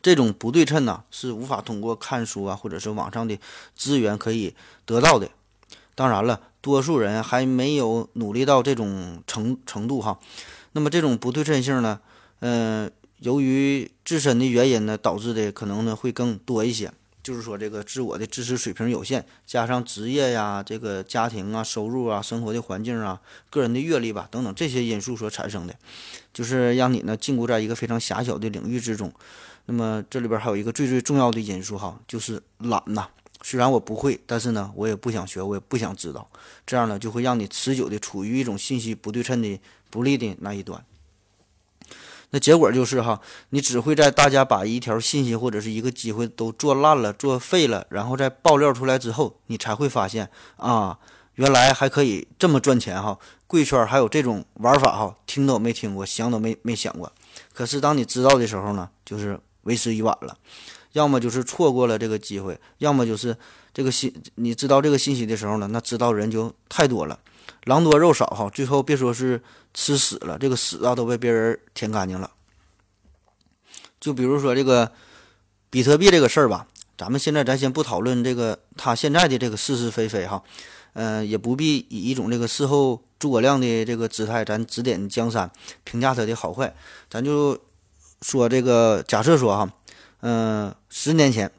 [0.00, 3.38] 这种不对称呢，是无法通过看书啊，或者是网上的
[3.76, 4.54] 资源可以
[4.86, 5.28] 得到的。
[5.94, 10.18] 当然了，多数人还没有努力到这种程程度哈。
[10.72, 12.00] 那么这种不对称性呢，
[12.40, 12.90] 嗯。
[13.20, 16.92] 由于自身的原因呢，导致的可能呢会更多一些。
[17.20, 25.74] 就是说，这个自我的知识水平有限，加上职业呀、这个家庭啊、收入啊、生活的环境啊、个人的阅历吧等等这些因素所产生的，
[26.32, 29.12] 就是让你呢禁锢在一个非常狭小的领域之中。
[29.66, 33.06] 那么这里边还有一个最最重要的因素哈，就是懒呐。
[33.42, 36.26] 虽然我不会，但是呢，我也不想学，我也不想知道。
[36.66, 40.82] 这样呢，就会让你持久的处于一种信息不对称的不利的那一端。
[42.30, 50.98] 那结果就是哈，你只会在大家把一条信息或者是一个机会都做烂了、做废了，然后再爆料出来之后，你才会发现啊，
[51.36, 53.18] 原来还可以这么赚钱哈！
[53.46, 57.10] 贵圈还有这种玩法哈，听都没听过，想都没没想过。
[57.54, 60.36] 可是当你知道的时候呢，就是为时已晚了，
[60.92, 63.34] 要么就是错过了这个机会，要么就是
[63.72, 67.18] 这个信你知道这个信息的时候呢，那知道人就太多了。
[67.64, 69.42] 狼多肉少哈，最后别说是
[69.74, 72.30] 吃屎了，这个屎啊都被别人舔干净了。
[74.00, 74.90] 就比如说这个
[75.68, 76.66] 比特币这个事儿吧，
[76.96, 80.42] 咱们现在咱先不讨论这个他现在的这个是是非非哈，
[80.94, 85.50] 嗯，也不必以一种这个事后诸葛亮的这个姿态，咱指点江山，
[85.84, 86.74] 评价他的好坏。
[87.10, 87.58] 咱就
[88.22, 89.72] 说这个假设说哈，
[90.20, 91.50] 嗯，十年前，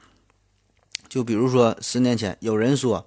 [1.08, 3.06] 就比如说十年前有人说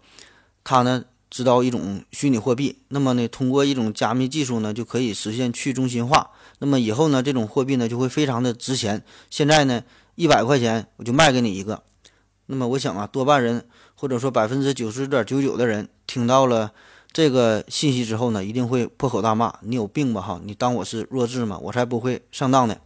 [0.63, 1.05] 他呢。
[1.33, 6.31] 知道一种虚拟货币，那么呢，通过一种加密技术呢，就可以实现去中心化。
[6.59, 9.03] 那么以后呢，这种货币呢就会非常的值钱。
[9.31, 9.83] 现在呢，
[10.15, 11.83] 一百块钱我就卖给你一个。
[12.45, 16.71] 那么我想啊，多半人或者说百分之九十点九九的人听到了
[17.11, 20.21] 这个信息之后呢，一定会破口大骂：“你有病吧？
[20.21, 21.59] 哈，你当我是弱智吗？
[21.63, 22.77] 我才不会上当呢。”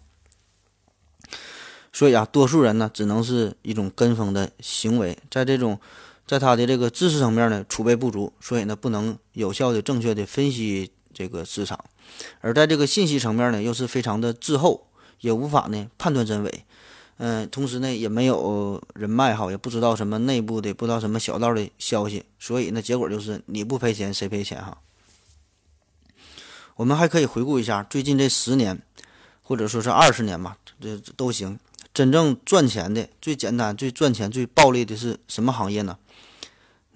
[1.92, 5.80] 所以啊，多数人呢，只能是一种跟风的行为，在这种，
[6.26, 11.84] 在他的这个知识层面呢，储备不足，所以呢，不能有效的、正确的分析这个市场，
[12.40, 14.88] 而在这个信息层面呢，又是非常的滞后，
[15.20, 16.64] 也无法呢判断真伪。
[17.18, 24.78] 嗯，同时呢，也没有人脉哈，也不知道什么内部的，不知道什么小道的消息，所以呢，结果就是你不赔钱谁赔钱哈。
[26.74, 28.82] 我们还可以回顾一下最近这十年，
[29.42, 31.58] 或者说是二十年吧，这都行。
[31.94, 35.96] 真正赚钱的、最简单、最赚钱、最暴利的是什么行业呢？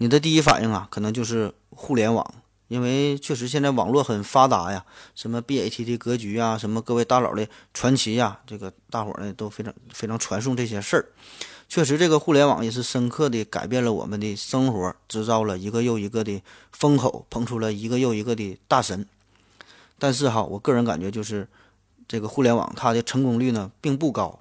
[0.02, 2.34] 你的第一反应啊，可能就是互联网。
[2.68, 4.82] 因为确实现在网络很发达呀，
[5.14, 11.06] 什么 BAT 的格局啊，什么各位大佬的传奇呀，这个大伙呢都非常非常传颂这些事儿。
[11.68, 16.40] 确实，这个互联网也是深刻的改变了我们的生活，制造了一个又一个的
[16.72, 19.04] 风口，捧出了一个又一个的大神。
[19.98, 21.46] 但是哈，我个人感觉就是
[22.08, 24.40] 这个互联网它的成功率呢并不高。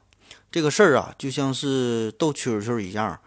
[0.49, 3.19] 这个事儿啊，就像是斗蛐蛐一样，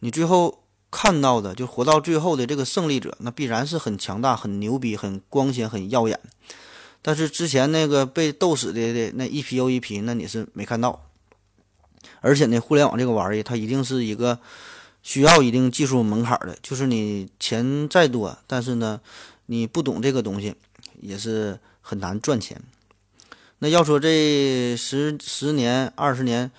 [0.00, 0.62] 你最后。
[0.90, 6.18] 看到的就活到最后的这个胜利者，那必然是很强大、很牛逼、很光鲜、很耀眼。
[7.02, 11.02] 但是之前那个被斗死的那一批又一批，那你是没看到。
[12.20, 14.38] 而且呢，互联网这个玩意儿，它一定是一个
[15.02, 19.00] 需要一定技术门槛的，就是你钱再多，但是呢，
[19.46, 20.54] 你不懂这个东西，
[21.00, 22.60] 也是很难赚钱。
[23.58, 26.50] 那要说这十十年、二十年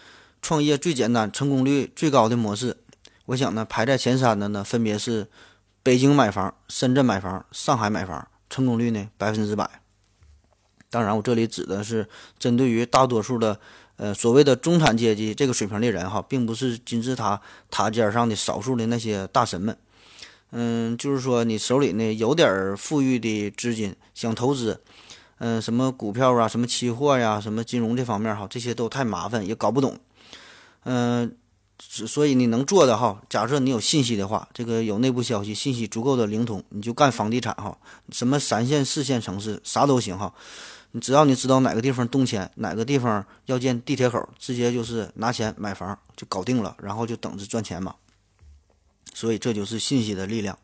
[0.41, 2.77] 创业最简单、成功率最高的模式。
[3.27, 5.27] 我想呢，排在前三的呢，分别是
[5.83, 9.69] 北京买房、深圳买房、上海买房，成功率呢百分之百。
[10.89, 12.07] 当然，我这里指的是
[12.39, 13.59] 针对于大多数的
[13.97, 19.77] 呃所谓的中产阶级这个水平的人哈，并不是金字塔塔尖上的少数的那些大神们。
[20.51, 24.81] 嗯，就是说你手里呢有点富裕的资金，想投资，
[25.39, 29.99] 嗯，什么股票啊，什么期货呀，什么金融这方面哈，这些都太麻烦，也搞不懂。
[30.85, 31.35] 嗯。
[31.79, 37.77] 所以你能做的哈，假设你有信息的话，这个有内部消息，信息足够的灵通，你就干房地产哈，
[38.11, 40.33] 什么三线、四线城市啥都行哈。
[40.91, 47.95] 你只要你知道哪个地方动迁，哪个地方要建地铁口，直接就是拿钱买房就搞定了，然后就等着赚钱嘛。
[49.13, 50.57] 所以这就是信息的力量。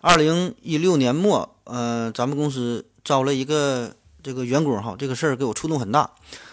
[0.00, 6.10] 二零一六年末，呃，咱们公司招了一个这个员工哈，这个事儿给我触动很大。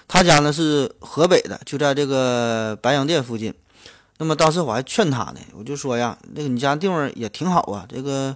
[0.10, 3.54] 他家呢是河北的，就在这个白洋淀附近。
[4.18, 8.36] 那么当时我还劝他呢，我就说呀，那个你家地方也挺好啊，这个，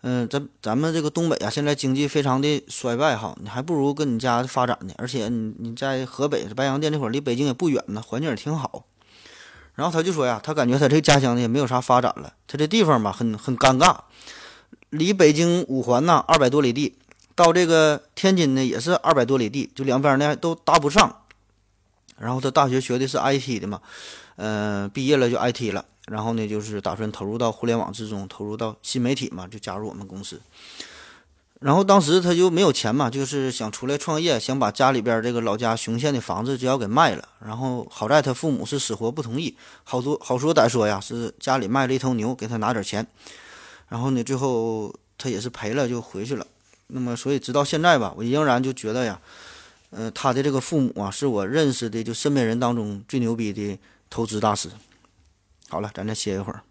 [0.00, 4.94] 嗯，咱咱们这个东北啊，现在经济非常的衰败哈，你还不如跟你家发展呢。
[4.96, 8.86] 而且你你在河北白洋淀这块儿，离北京也不远呢，环境也挺好。
[9.74, 13.96] 然后他就说呀，他感觉他这个家乡呢也没有啥发展了，他这地方吧很很尴尬，
[14.88, 16.96] 离北京五环呢二百多里地。
[17.34, 21.16] 到这个天津呢，也是二百多里地，就两边呢都搭不上。
[22.18, 23.80] 然后他大学学的是 IT 的嘛，
[24.36, 25.84] 嗯，毕业了就 IT 了。
[26.06, 30.40] 然后呢，就是打算投入到互联网之中，投入到新媒体嘛，就加入我们公司。
[31.60, 37.28] 然后当时他就没有钱嘛，就是想出来创业，想把家里边这个老家雄县的房子就要给卖了。
[37.38, 43.06] 然后好在他父母是死活不同意，好说好说歹说呀，是家里卖了一头牛给他拿点钱。
[43.88, 46.44] 然后呢，最后他也是赔了就回去了。
[46.92, 49.20] 那么，所以直到现在吧，我仍然就觉得呀，
[49.90, 53.78] 呃，他的这个父母啊，是我认识的就身边人当中最牛逼的
[54.08, 54.68] 投资大师。
[55.68, 56.62] 好了，咱再歇一会儿。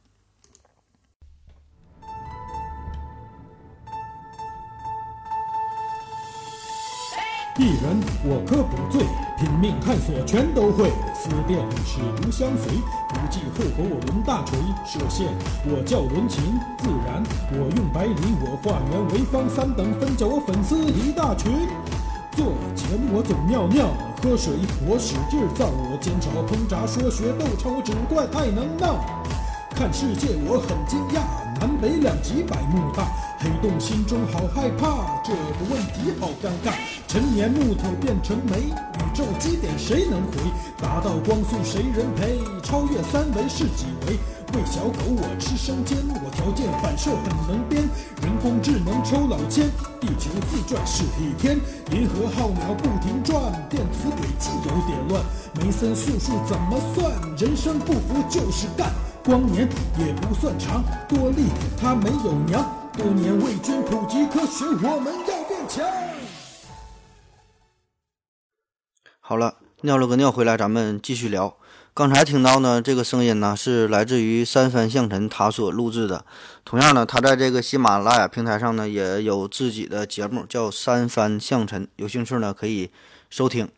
[7.61, 9.05] 一人我可不醉，
[9.37, 10.89] 拼命探索全都会。
[11.13, 12.73] 思辨历史如相随，
[13.09, 14.57] 不计后果我抡大锤。
[14.83, 15.27] 射线
[15.69, 16.41] 我叫伦琴，
[16.79, 17.21] 自然
[17.51, 21.51] 我用白磷，我化圆为方，三等分叫我粉丝一大群。
[22.31, 23.93] 做节目我总尿尿，
[24.23, 24.53] 喝水
[24.89, 29.05] 我使劲造，我煎炒烹炸说学逗唱我只怪太能闹。
[29.69, 31.21] 看世界我很惊讶，
[31.61, 33.05] 南北两极百慕大。
[33.37, 36.73] 黑洞心中好害怕，这个问题好尴尬。
[37.07, 40.37] 陈年木头变成煤，宇宙基点谁能回？
[40.81, 42.39] 达到光速谁人陪？
[42.63, 44.17] 超越三维是几维？
[44.53, 47.83] 喂小狗我吃生煎，我条件反射很能编。
[48.23, 49.69] 人工智能抽老千，
[49.99, 51.59] 地球自转是一天。
[51.91, 55.23] 银河浩渺不停转，电磁轨迹有点乱。
[55.59, 57.11] 梅森素数怎么算？
[57.37, 58.91] 人生不服就是干。
[59.23, 61.45] 光年也不算长，多利
[61.79, 62.89] 他没有娘。
[62.97, 65.85] 多年为君普及科学，我们要变强。
[69.19, 71.55] 好了，尿了个尿回来，咱们继续聊。
[71.93, 76.25] 刚才听到呢，这个声音呢是来自于三番相尘他所录制的。
[76.65, 81.87] 同样呢，他在这个喜马拉雅平台上呢也有自己的节目，叫三番相尘。
[81.97, 82.89] 有兴趣呢可以
[83.29, 83.69] 收听。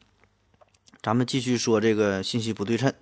[1.02, 2.94] 咱们继续说这个信息不对称。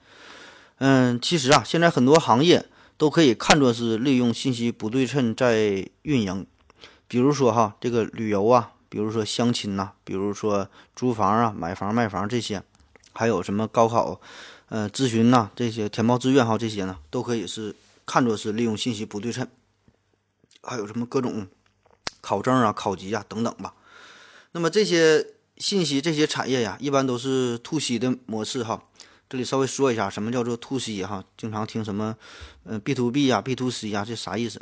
[0.84, 2.66] 嗯，其实啊，现在很多行业
[2.98, 6.44] 都可以看作是利用信息不对称在运营。
[7.08, 12.64] 比如说哈，这个旅游啊，比如说相亲呐，比如说租房啊、买房卖房这些，
[13.14, 14.20] 还有什么高考。
[14.70, 17.76] 呃，咨询呐，这些填报志愿哈，这些呢，都可以是
[18.08, 19.48] 看作是利用信息不对称。
[20.64, 21.48] 还有什么各种
[22.22, 23.76] 考证啊、考级啊等等吧。
[24.54, 28.82] 那么这些信息、这些产业呀，一般都是 to C 的模式哈。
[29.32, 31.24] 这里稍微说一下，什么叫做 to C 哈？
[31.38, 32.14] 经常听什么，
[32.66, 34.60] 呃，B to B 呀、B to C 呀，这啥意思？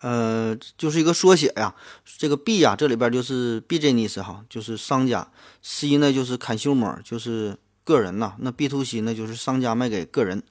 [0.00, 1.74] 呃，就是一个缩写呀。
[2.16, 5.30] 这个 B 呀，这里边就是 business 哈，就是商家
[5.62, 7.58] ；C 呢，就是 consumer，就是。
[7.86, 10.42] 个人呐，那 B to C 呢，就是商家卖给个人。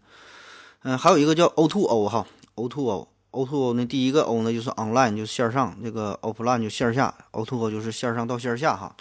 [0.84, 7.43] 嗯，还有一个叫 O to O 哈，O to O，O to O 呢，第一个 O 呢就是 online，就是线上；那个 offline 就线下，O
[7.43, 8.95] to O 就是线上到线下哈。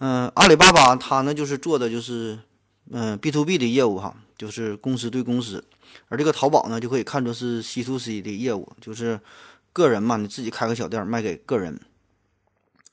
[0.00, 2.38] 嗯，阿里巴巴它呢就是做的就是
[2.90, 5.64] 嗯 B to B 的业务哈，就是公司对公司。
[6.08, 9.20] 而这个淘宝呢就可以看作是 C to C 的业务，就是
[9.72, 11.80] 个人嘛，你自己开个小店卖给个人。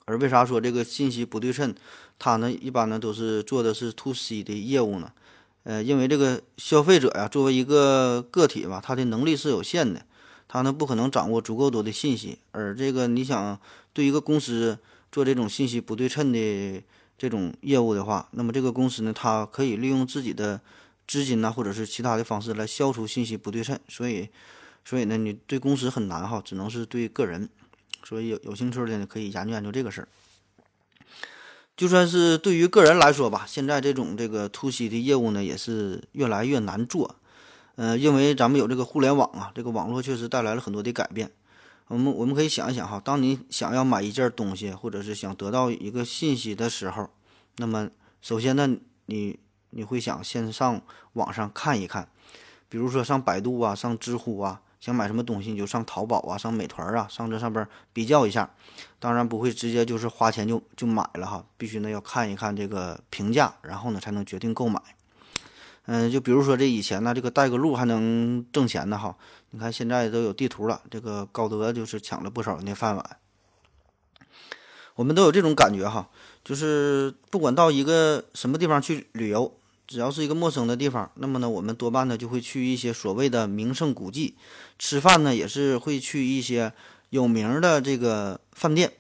[0.06, 1.74] 而为啥说这个信息不对称？
[2.20, 5.12] 它呢，一般呢都是做的是 to C 的业务呢，
[5.64, 10.06] 呃，因为这个消费者呀，作为一个个体吧，他的能力是有限的，
[10.48, 12.40] 他呢不可能掌握足够多的信息。
[12.52, 13.60] 而这个你想
[13.92, 14.78] 对一个公司
[15.12, 16.82] 做这种信息不对称的
[17.24, 20.60] 这种业务的话，那么这个公司呢，它可以利用自己的
[21.08, 23.80] 资金呐，或者是其他的方式来消除信息不对称。
[23.88, 24.28] 所以，
[24.84, 27.48] 所以呢，你对公司很难哈，只能是对个人。
[28.04, 30.08] 所以有有兴趣的呢，可以研究研究这个事儿。
[31.78, 37.16] 就算是对于个人来说吧，现在这种这个突袭的业务呢，也是越来越难做。
[37.76, 41.32] 嗯，因为咱们有这个互联网啊，这个网络确实带来了很多的改变。
[41.88, 47.10] 我们我们可以想一想哈，当你想要买一件东西，或者是想得到一个信息的时候，
[47.58, 47.90] 那么
[48.22, 49.40] 首先呢，你
[49.72, 50.82] 你会想先上
[51.14, 52.08] 网上看一看，
[52.70, 54.62] 比如说上百度啊，上知乎啊。
[54.80, 58.54] 想买什么东西，你就上淘宝啊，上美团啊，上这上边比较一下。
[59.00, 64.82] 当然不会直接就是花钱就就买了哈，必须呢要看一看这个评价，然后呢才能决定购买。
[65.86, 69.16] 嗯，就比如说这以前呢，这个带个路还能挣钱呢哈。
[69.56, 73.18] 你看现在都有地图了，这个高德就是抢了不少人的饭碗。
[74.96, 76.10] 我们都有这种感觉哈，
[76.44, 79.56] 就是不管到一个什么地方去旅游。
[79.86, 84.36] 只要是一个陌生的地方，那么呢，我们多半呢就会去一些所谓的名胜古迹，
[84.80, 86.74] 吃饭呢也是会去一些
[87.10, 88.94] 有名的这个饭店，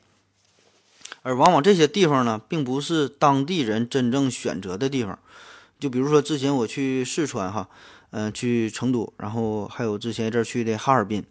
[1.23, 5.17] 而往往这些地方呢，并不是当地人真正选择的地方。
[5.79, 7.69] 就比如说之前我去四川哈，
[8.15, 11.25] 嗯，去成都，然后还有之前一阵去的哈尔滨，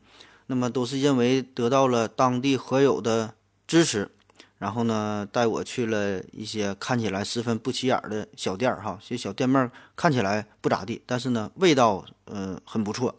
[0.48, 3.34] 那么都是因为得到了当地合友的
[3.68, 4.10] 支持。
[4.58, 13.14] 然后呢，带我去了一些看起来十分不起眼的小店儿，哈，这小店面看起来不咋地，但是呢，味道嗯很不错。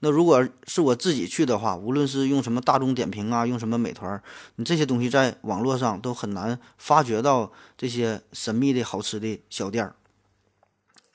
[0.00, 4.22] 那如果是我自己去的话，无论是用什么大众点评啊，用什么美团，
[4.56, 9.94] 你这些东西在网络上都很难发掘到这些神秘的好吃的小店儿。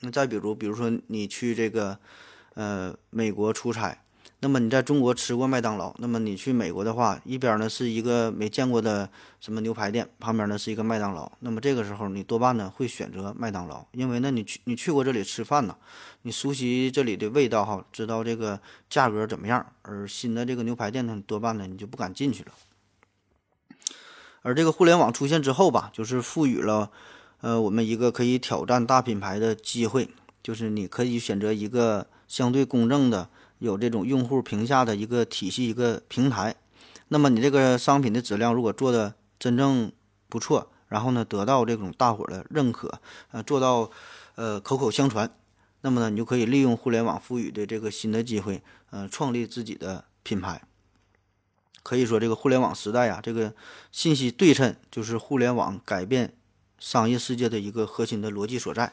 [0.04, 1.98] 那再比如，比如说你去这个
[2.56, 3.98] 呃美国出差。
[4.42, 11.32] 那么你在中国吃过麦当劳，那么你去美国的话，一边呢是一个没见过的什么牛排店，旁边呢是一个麦当劳。
[11.39, 15.74] 那么这个时候你多半呢会选择麦当劳，因为呢你去你去过这里吃饭呢，
[16.24, 19.66] 你熟悉这里的味道哈，知道这个价格怎么样。
[19.84, 22.52] 而新的这个牛排店呢，多半呢你就不敢进去了。
[24.42, 26.92] 而这个互联网出现之后吧，就是赋予了
[27.43, 30.10] 呃我们一个可以挑战大品牌的机会，
[30.41, 33.29] 就是你可以选择一个相对公正的。
[33.60, 36.53] 有这种用户评价的一个体系、一个平台，
[37.08, 39.89] 那么你这个商品的质量如果做的真正
[40.27, 42.99] 不错，然后呢得到这种大伙的认可，
[43.32, 43.89] 呃，做到
[44.36, 45.32] 呃口口相传，
[45.79, 50.61] 那么呢你就可以利用互联网赋予的这个新的机会，呃，创立自己的品牌。
[51.82, 53.55] 可以说，这个互联网时代啊，这个
[53.93, 56.34] 信息对称就是互联网改变
[56.84, 58.91] 商业世界的一个核心的逻辑所在。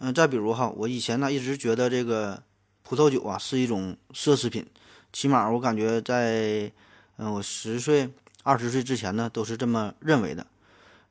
[0.00, 2.42] 嗯，再比如哈，我以前呢一直觉得这个。
[2.88, 4.64] 葡萄酒啊是一种奢侈品，
[5.12, 6.70] 起码我感觉在，
[7.16, 8.08] 嗯，我十岁、
[8.44, 10.46] 二十岁之前呢都是这么认为的，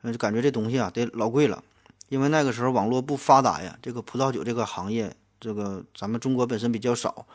[0.00, 1.62] 嗯，就感觉这东西啊得老贵了，
[2.08, 7.26] 因为那个时候网络不发达呀，这个葡萄酒这个行业，这个咱们中国本身比较少，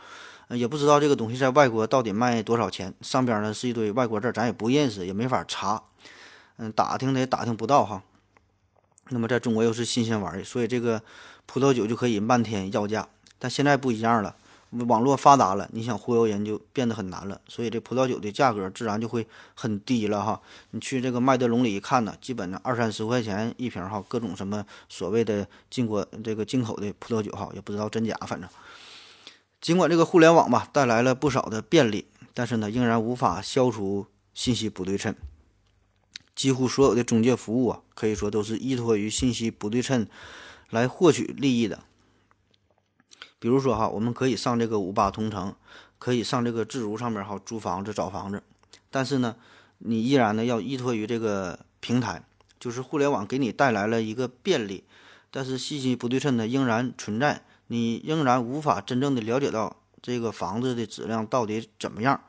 [0.50, 5.84] 也不知道这个东西在外国到底卖多少钱，上边呢是一堆外国字，咱也不认识，也没法查，
[6.58, 8.02] 嗯，打听的也打听不到哈，
[9.12, 11.02] 那么在中国又是新鲜玩意，所以这个
[11.46, 13.08] 葡萄酒就可以漫天要价。
[13.38, 14.36] 但现在不一样了，
[14.88, 20.40] 网络发达了，你想忽悠人就变得很难了，所以这葡萄酒的价格自然就会很低了哈。
[20.70, 28.50] 你去这个麦德龙里一看呢，基本上二三十块钱一瓶哈，各种什么所谓的进国这个进口的葡萄酒哈，也不知道真假，反正。
[29.60, 35.14] 尽管这个互联网吧带来了不少的便利，但是呢，仍然无法消除信息不对称。
[36.36, 40.08] 几乎所有的中介服务啊，可以说都是依托于信息不对称
[40.70, 41.84] 来获取利益的。
[43.40, 45.56] 比如说哈，我们可以上这个五八同城，
[45.98, 48.44] 可以上这个自如上面哈租房子、找房子，
[48.90, 49.36] 但是呢，
[49.80, 52.24] 你依然呢要依托于这个平台，
[52.60, 54.84] 就是互联网给你带来了一个便利，
[55.32, 57.44] 但是信息不对称呢仍然存在。
[57.68, 62.22] 你仍然无法真正的了解到这个房子的质量到底怎么样。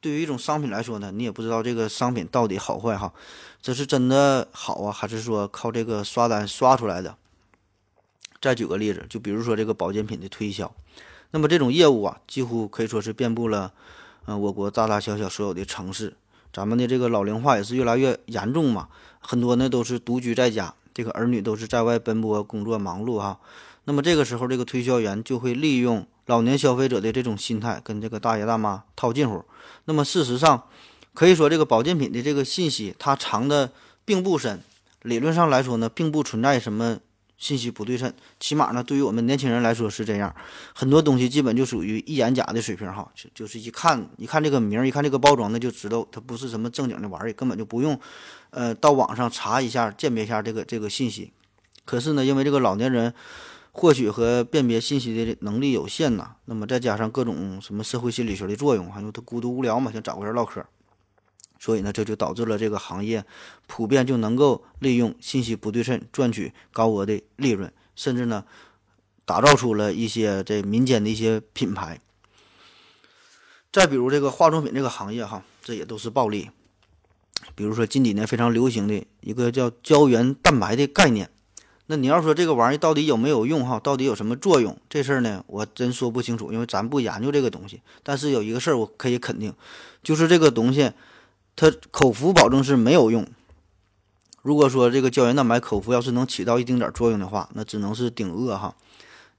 [0.00, 3.12] 对于一种商品来说呢，你也不知道这个商品到底好坏哈，
[3.60, 7.16] 这是真的好啊，还是说靠这个刷单刷出来的？
[8.40, 10.72] 再举个例子，就比如说这个保健品的推销，
[11.32, 13.72] 那么这种业务啊，几乎可以说是遍布了，
[14.26, 16.14] 嗯，我国大大小小所有的城市。
[16.52, 18.88] 咱们的这个老龄化也是越来越严重嘛，
[19.20, 23.40] 很多呢都是独居在家，这个儿女都是在外奔波工作忙碌哈。
[23.88, 29.44] 那么这个时候，这个推销员就会利用老年消费者的这种心态，跟这个大爷大妈套近乎。
[29.84, 30.64] 那么事实上，
[31.14, 33.70] 可以说这个保健品的这个信息它藏的
[34.04, 34.60] 并不深，
[35.02, 36.98] 理论上来说呢，并不存在什么
[37.38, 38.12] 信息不对称。
[38.40, 40.34] 起码呢，对于我们年轻人来说是这样，
[40.74, 47.96] 很多东西基本就属于一眼假的水平哈，就就是一看一看这个名儿，一看这个包装，那就知道它不是什么正经的玩意儿，根本就不用，
[48.50, 51.32] 呃，到网上查一下鉴别一下这个这个信息。
[51.84, 53.14] 可是呢，因为这个老年人。
[53.78, 60.64] 获取和辨别信息的能力有限呐，那么再加上各种什么社会心理学的作用，还有他孤独无聊嘛，想找个人唠嗑，
[61.60, 63.22] 所以呢，这就导致了这个行业
[63.66, 68.46] 普遍就能够利用信息不对称赚取高额的利润，甚至呢，
[69.26, 72.00] 打造出了一些这民间的一些品牌。
[73.70, 76.48] 再比如这个化妆品这个行业哈，这也都是暴利。
[77.54, 81.28] 比如说近几年非常流行的一个叫胶原蛋白的概念。
[81.88, 83.78] 那你要说这个玩意儿到底有没有用哈？
[83.78, 84.76] 到底有什么作用？
[84.88, 87.80] 这事儿呢，我真说不清楚，因为咱不研究这个东西。
[88.02, 89.54] 但是有一个事儿我可以肯定，
[90.02, 90.90] 就是这个东西，
[91.54, 93.24] 它口服保证是没有用。
[94.42, 98.74] 如果说这个胶原蛋白口服要是能起到一丁点儿作用的话，那只能是顶饿哈。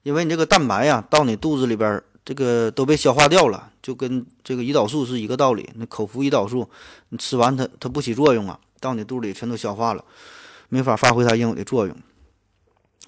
[0.03, 5.69] 因为你这个蛋白呀，到你肚子里边，这个都被消化掉了，就跟这个胰岛素是一个道理。
[5.75, 6.69] 那口服胰岛素，
[7.09, 10.03] 你吃完它它不起作用啊，到你肚里全都消化了，
[10.69, 11.95] 没法发挥它应有的作用。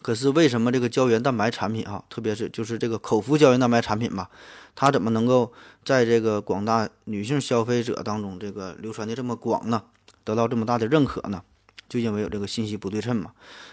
[0.01, 4.29] 可是为什么这个胶原蛋白产品啊，特别是就是这个口服胶原蛋白产品吧，
[4.75, 5.51] 它怎么能够
[5.83, 9.83] 在这个广大女性消费者当中这个流传的这么广呢？
[10.23, 11.43] 得到这么大的认可呢？
[11.87, 13.31] 就因为有这个信息不对称嘛。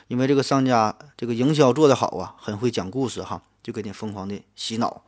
[0.08, 5.02] 因为这个商家这个营销做得好啊，很会讲故事哈，就给你疯狂的洗脑。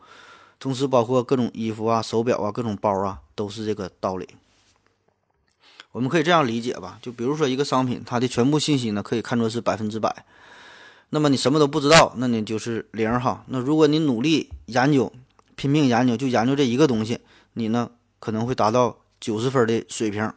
[0.61, 4.29] 同时，包括各种衣服啊、手表啊、各种包啊，都是这个道理。
[5.93, 6.99] 我们可以这样理解吧？
[7.01, 10.27] 就比如说一个商品，它的全部信息呢，可以看作是百分之百。
[11.11, 13.44] 那么你什么都不知道，那你就是零哈。
[13.48, 15.12] 那如果你努力研究，
[15.56, 17.18] 拼命研究，就研究这一个东西，
[17.54, 17.90] 你呢
[18.20, 20.30] 可能会达到九十分的水平。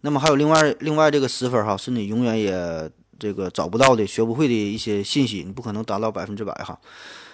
[0.00, 6.78] 那么还有另外另外这个十分哈，是你永远也这个找不到的、学不会的一些信息，你不可能达到百分之百哈。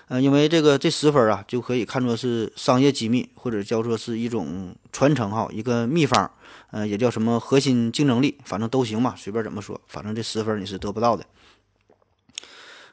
[0.08, 6.30] 嗯，因为这个这十分啊，就可以看作是商业机密，或者叫做是一种传承哈，一个秘方，
[6.72, 11.24] 嗯，也叫什么核心竞争力，反正都行嘛，随便怎么说，反正这十分你是得不到的。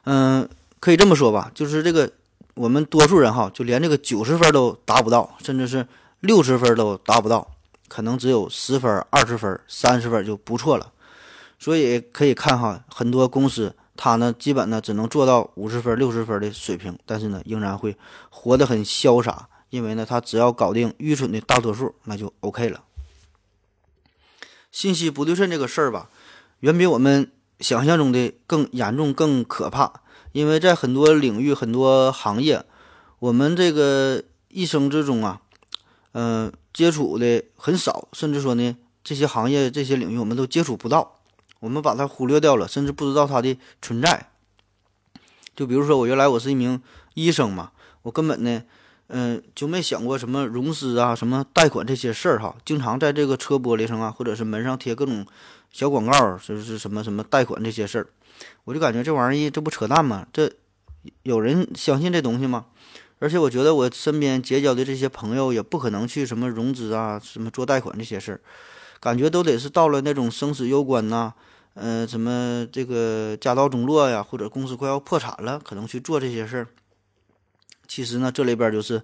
[0.04, 0.48] 嗯，
[0.80, 2.10] 可以这么说吧，就是这个
[2.54, 5.86] 我们多数人哈，就连这个九十分都达不到，甚至是
[6.20, 7.46] 六十分都达不到，
[7.86, 10.90] 可能只有十分、二十分、三十分就不错了。
[11.58, 17.94] 所以可以看哈，很多公司它呢，基本呢只能做到五十分、六十分的水平，但是呢，仍然会
[18.30, 22.82] 活得很潇洒，因为呢，他只要搞定愚蠢的大多数，那就 OK 了。
[24.72, 26.08] 信息不对称这个事儿吧，
[26.60, 27.30] 远比我们。
[27.60, 30.00] 想象中的更严重、更可怕，
[30.32, 32.64] 因为在很多领域、很多行业，
[33.18, 35.42] 我们这个一生之中啊，
[36.12, 41.20] 嗯，接触的很少，甚至说呢，这些行业、这些领域我们都接触不到，
[41.60, 44.30] 我们把它忽略掉了，甚至不知道它的存在。
[45.54, 46.80] 就比如说，我原来我是一名
[47.12, 48.62] 医生嘛，我根本呢，
[49.08, 55.26] 嗯，就没想过什么融资啊、什么贷款这些事儿哈，经常在这个车玻璃上啊，或者是门上贴各种。
[55.70, 58.08] 小广告就是什么什么贷款这些事儿，
[58.64, 60.26] 我就感觉这玩意儿这不扯淡吗？
[60.32, 60.52] 这
[61.22, 62.66] 有人相信这东西吗？
[63.18, 68.40] 而且我觉得我身边结交的这些朋友也不可能去什么融资啊、什么做贷款这些事儿，
[68.98, 71.34] 感觉都得是到了那种生死攸关呐，
[71.74, 76.68] 呃，什么这个家道中落呀，或者公司快要破产了，可能去做这些事儿。
[77.86, 79.02] 其实呢，这里边就是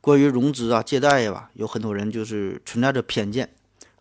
[0.00, 3.54] 关于融资啊、借贷呀吧，有很多人就是存在着偏见。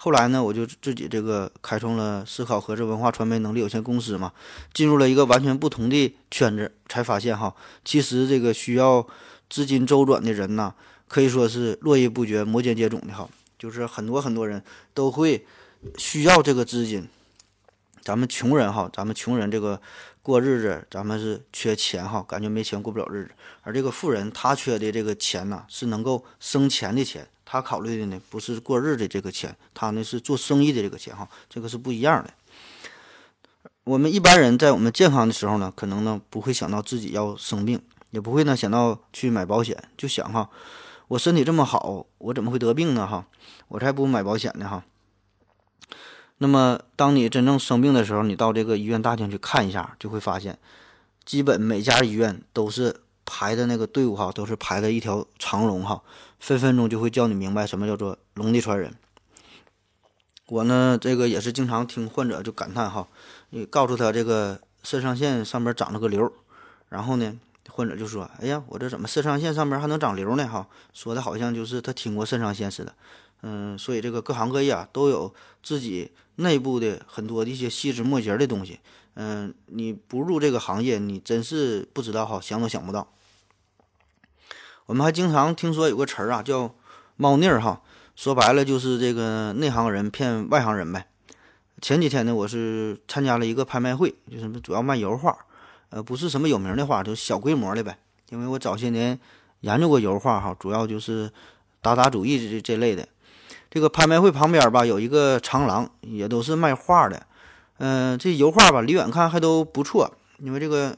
[0.03, 4.33] 后来呢，我就自己这个开创了思考盒子文化传媒能力有限公司嘛，
[4.73, 9.05] 进入了一个完全不同的圈子，才发现哈，其实这个需要
[9.47, 10.73] 资金周转的人呐，
[11.07, 13.29] 可以说是络绎不绝、摩肩接踵的哈，
[13.59, 14.63] 就是很多很多人
[14.95, 15.45] 都会
[15.99, 17.07] 需要这个资金。
[18.03, 19.79] 咱们穷人哈，咱们穷人这个
[20.23, 23.31] 过日子，咱们是缺钱哈，感觉没钱过不了日子。
[23.63, 27.27] 而这个富人他缺的这个钱呢，是能够生钱的钱。
[27.43, 32.31] 他考虑的呢，不是过日子这个钱，他呢是做生意的这个钱哈，这个是不一样的。
[33.83, 40.49] 我们一般人在我们健康的时候呢，可能呢不会想到自己要生病，也不会呢想到去买保险，就想哈，
[41.07, 43.25] 我身体这么好，我怎么会得病呢哈？
[43.69, 44.85] 我才不买保险呢哈。
[46.41, 50.57] 那么当你真正生病的时候，你到这个医院大厅去看一下，就会发现，
[51.23, 53.01] 基本每家医院都是。
[53.23, 56.01] 排的那个队伍哈，都是排的一条长龙哈，
[56.39, 58.93] 分分钟就会叫你明白什么叫做龙的传人。
[60.47, 63.07] 我呢，这个也是经常听患者就感叹哈，
[63.51, 66.29] 你告诉他这个肾上腺上面长了个瘤，
[66.89, 67.39] 然后呢，
[67.69, 72.93] 患者就说：“哎呀，我这怎么肾上腺上面还能长瘤呢？”哈，说的好像就是他听过肾上腺似的。
[73.41, 75.33] 嗯，所以这个各行各业啊，都有
[75.63, 78.79] 自己内部的很多的一些细枝末节的东西。
[79.15, 83.11] 嗯，你不入这个行业，你真是不知道哈，想都想不到。
[84.85, 86.73] 我们还经常听说有个词儿啊，叫
[87.17, 87.81] “猫腻儿”哈，
[88.15, 91.07] 说白了就是这个内行人骗外行人呗。
[91.81, 95.37] 前几天呢，我是参加了一个拍卖会，就是主要卖油画，
[95.89, 97.97] 呃，不是什么有名的画，就是小规模的呗。
[98.29, 99.19] 因为我早些年
[99.61, 101.31] 研究过油画哈，主要就是
[101.81, 103.07] 达达主义这这类的。
[103.71, 107.25] 这个拍卖会旁边吧，有一个长廊，也都是卖画的。
[107.79, 110.95] 嗯，这油画吧，离远看还都不错，因为这个。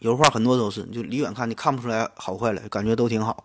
[0.00, 3.44] 油画很多都是，就离远看你看不出来好坏来，感觉都挺好。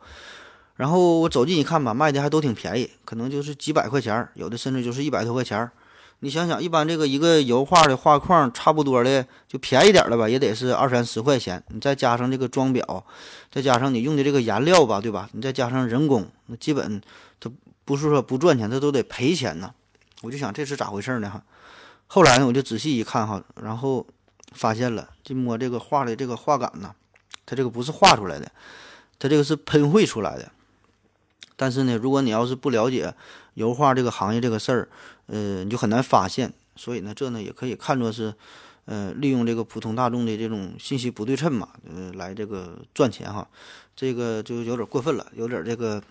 [0.76, 5.72] 然后我走近一看吧，卖的还都挺便宜，可能就是几百块钱有的甚至就是一百多块钱
[6.20, 11.64] 你想想，一般这个一个油画的画框差不多的，就便宜点的吧，也得是二三十块钱。
[11.70, 13.02] 你再加上这个装裱，
[13.50, 15.30] 再加上你用的这个颜料吧，对吧？
[15.32, 17.02] 你再加上人工，那基本
[17.92, 19.74] 不是说不赚钱，他都得赔钱呢。
[20.22, 21.30] 我就想这是咋回事呢？
[21.30, 21.44] 哈，
[22.08, 24.08] 后来呢，我就仔细一看哈，然后。
[24.54, 26.94] 发现了，就摸这个画的这个画杆呢，
[27.46, 28.52] 它这个不是画出来的，
[29.18, 30.52] 它这个是喷绘出来的。
[31.56, 33.16] 但是呢，如果你要是不了解
[33.54, 34.90] 油画这个行业这个事儿，
[35.28, 36.52] 呃，你就很难发现。
[36.76, 38.36] 所以呢，这呢也可以看作是，
[38.84, 43.48] 呃，利用这个普通大众的这种信息不对称嘛，呃，来这个赚钱哈。
[43.96, 46.04] 这个就有点过分了，有点这个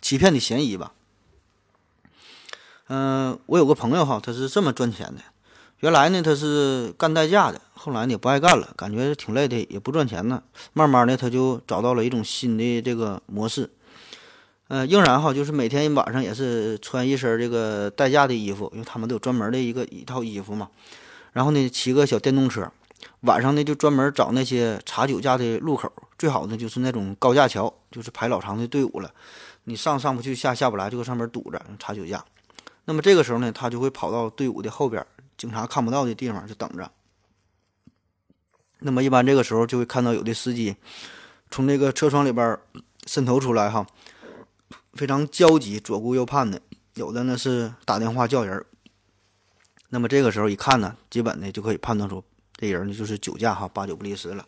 [0.00, 0.92] 欺骗的嫌疑吧。
[2.88, 5.22] 嗯，我有个朋友哈，他是这么赚钱的。
[5.80, 10.42] 原来呢，他是干代驾的，后来呢不爱干了，感觉挺累的，也不赚钱呢。
[10.72, 13.70] 慢慢的，他就找到了一种新的这个模式，
[14.68, 20.68] 呃，仍然哈，就是每天晚上也是穿一身这个代驾的衣服，因为他们都有专门的一个一套衣服嘛。
[21.32, 22.70] 然后呢，骑个小电动车，
[23.20, 29.10] 晚上呢就专门找那些查酒驾的路口，最好呢就是那种高架桥，就是排老长的队伍了，
[29.64, 32.24] 你上上不去，下下不来，就搁上面堵着查酒驾。
[32.86, 35.04] 那么这个时候呢，他就会跑到队伍的后边。
[35.36, 36.90] 警察看不到的地方就等着。
[38.78, 40.76] 那么一般这个时候就会看到有的司机
[41.50, 42.56] 从那个车窗里边
[43.06, 43.84] 渗透出来，哈，
[44.92, 46.60] 非常焦急，左顾右盼的。
[46.94, 48.64] 有的呢是打电话叫人。
[49.88, 52.22] 那么这个时候一看呢，基本呢就可以判断出
[52.56, 54.46] 这人呢就是酒驾，哈，八九不离十了。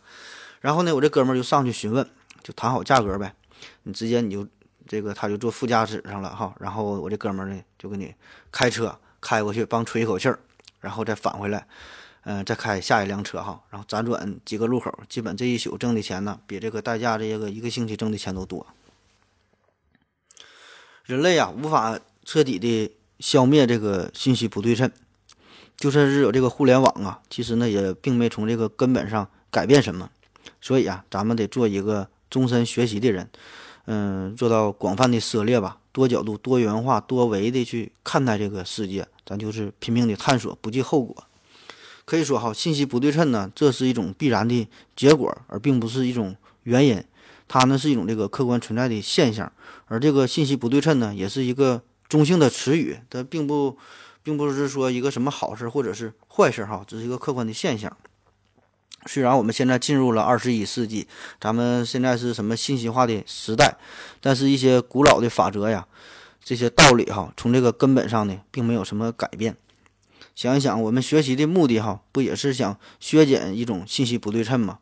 [0.61, 2.09] 然后呢，我这哥们儿就上去询问，
[2.45, 3.35] 就谈好价格呗。
[3.83, 4.47] 你直接你就
[4.87, 6.55] 这个他就坐副驾驶上了，哈。
[6.61, 8.15] 然后我这哥们儿呢就给你
[8.51, 10.39] 开车开过去，帮吹一口气儿。
[10.81, 11.67] 然后再返回来，
[12.23, 18.65] 嗯，再开下一辆车哈，然后辗转几个路口，基本这一宿挣的钱呢，比这个代驾这个一个星期挣的钱都多。
[21.05, 24.93] 人类啊，无法彻底的消灭这个信息不对称，
[25.77, 30.11] 就算是有这个互联网啊，其实呢也并没从这个根本上改变什么。
[30.61, 33.29] 所以啊，咱们得做一个终身学习的人，
[33.87, 39.07] 嗯，做到广泛的涉猎吧，多角度、多元化、多维的去看待这个世界。
[39.25, 41.25] 咱就是拼命的探索，不计后果。
[42.05, 47.03] 可以说哈，信息不对称呢，这是一种必然的结果，而并不是一种原因。
[47.49, 49.51] 它呢是一种这个客观存在的现象。
[49.87, 53.77] 而这个信息不对称呢，也是一个中性的词语，它并不，
[54.23, 57.97] 并不是说一个什么好事或者是坏事哈，只是一个客观的现象。
[59.07, 61.07] 虽然我们现在进入了二十一世纪，
[61.41, 63.79] 咱们现在是什么信息化的时代，
[64.21, 65.87] 但是一些古老的法则呀。
[66.45, 69.57] 这些道理哈，从这个根本上呢，并没有什么改变。
[70.37, 74.79] 想一想，我们学习的目的哈，不也是想削减一种信息不对称吗？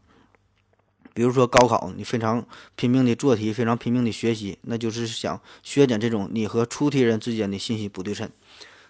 [1.14, 2.46] 比如说高考，你非常
[2.76, 8.28] 拼命的做题，非常拼命的学习，那就是想削减这种你和出题人之间的信息不对称。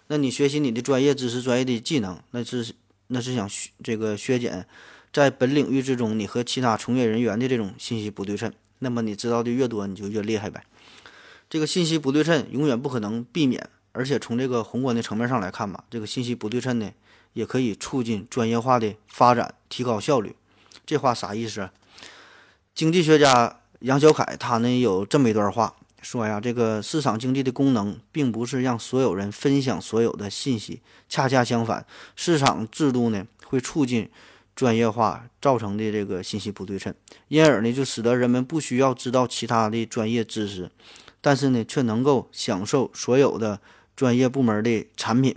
[0.07, 2.73] 那你学习你的专业知识、专业的技能，那是
[3.07, 3.49] 那是想
[3.81, 4.67] 这个削减
[5.15, 8.51] 在本领域之中你和其他从业人员的这种信息不对称。
[8.79, 10.65] 那么你知道的越多，你就越厉害呗。
[11.49, 16.91] 这个信息不对称永远不可能避免，而且从这个宏观的层面上来看吧，这个信息不对称呢，
[17.31, 20.35] 也可以促进专业化的发展，提高效率。
[20.85, 21.69] 这话啥意思？
[22.73, 31.85] 经济学家杨小凯他呢有这么一段话，说呀，这个市场经济的功能并不是让所有人分享所有的信息，恰恰相反，
[32.17, 34.09] 市场制度呢会促进
[34.55, 36.93] 专业化造成的这个信息不对称，
[37.27, 40.71] 因而呢就使得人们不需要知道其他的专业知识，
[41.19, 43.59] 但是呢却能够享受所有的
[43.95, 45.35] 专业部门的产品，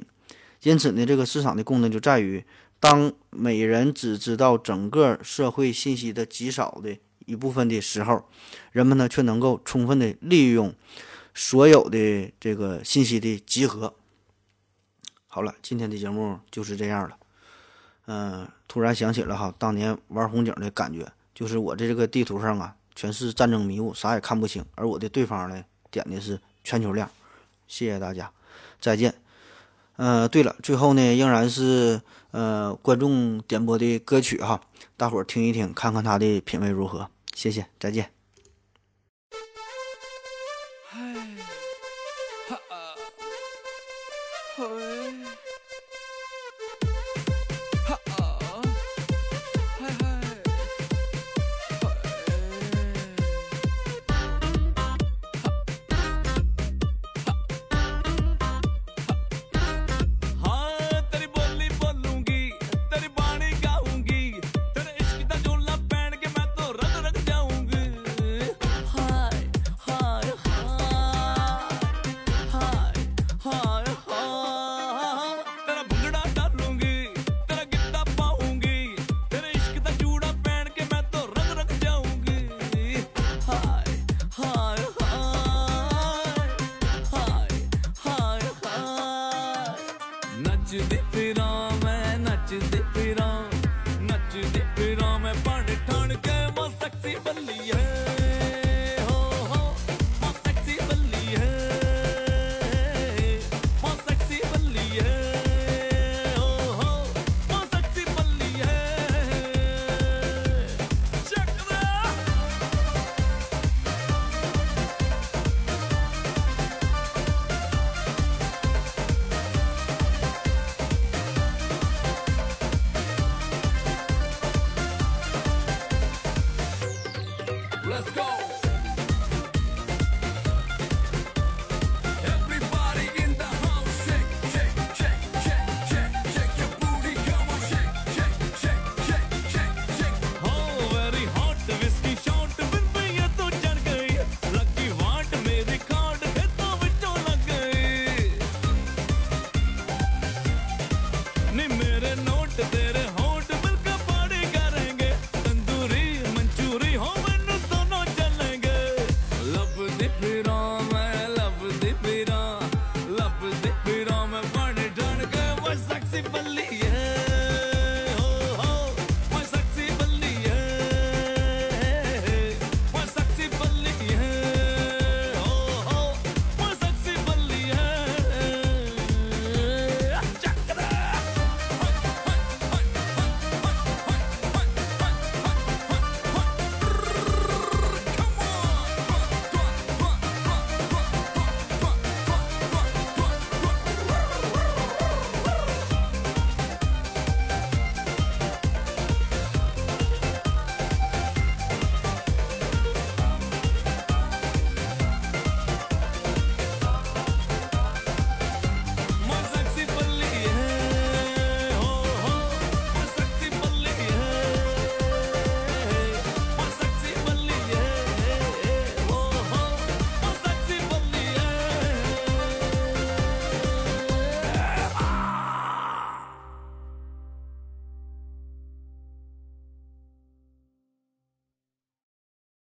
[0.62, 2.44] 因此呢这个市场的功能就在于，
[2.78, 6.96] 当每人只知道整个社会信息的极少的。
[7.26, 8.26] 一部分的时候，
[8.72, 10.74] 人们呢却能够充分的利用
[11.34, 13.92] 所有的这个信息的集合。
[15.26, 17.18] 好了，今天的节目就是这样了。
[18.10, 27.10] 嗯，突然想起了哈，当年玩红警的感觉，就是我的这个地图上啊全是战争迷雾，啥也看不清，而我的对方呢点的是全球亮。
[27.66, 28.30] 谢谢大家，
[28.80, 29.14] 再见。
[29.96, 32.00] 呃，对了，最后呢仍然是
[32.30, 34.62] 呃观众点播的歌曲哈，
[34.96, 37.10] 大伙儿听一听，看看他的品味如何。
[37.34, 38.17] 谢谢，再见。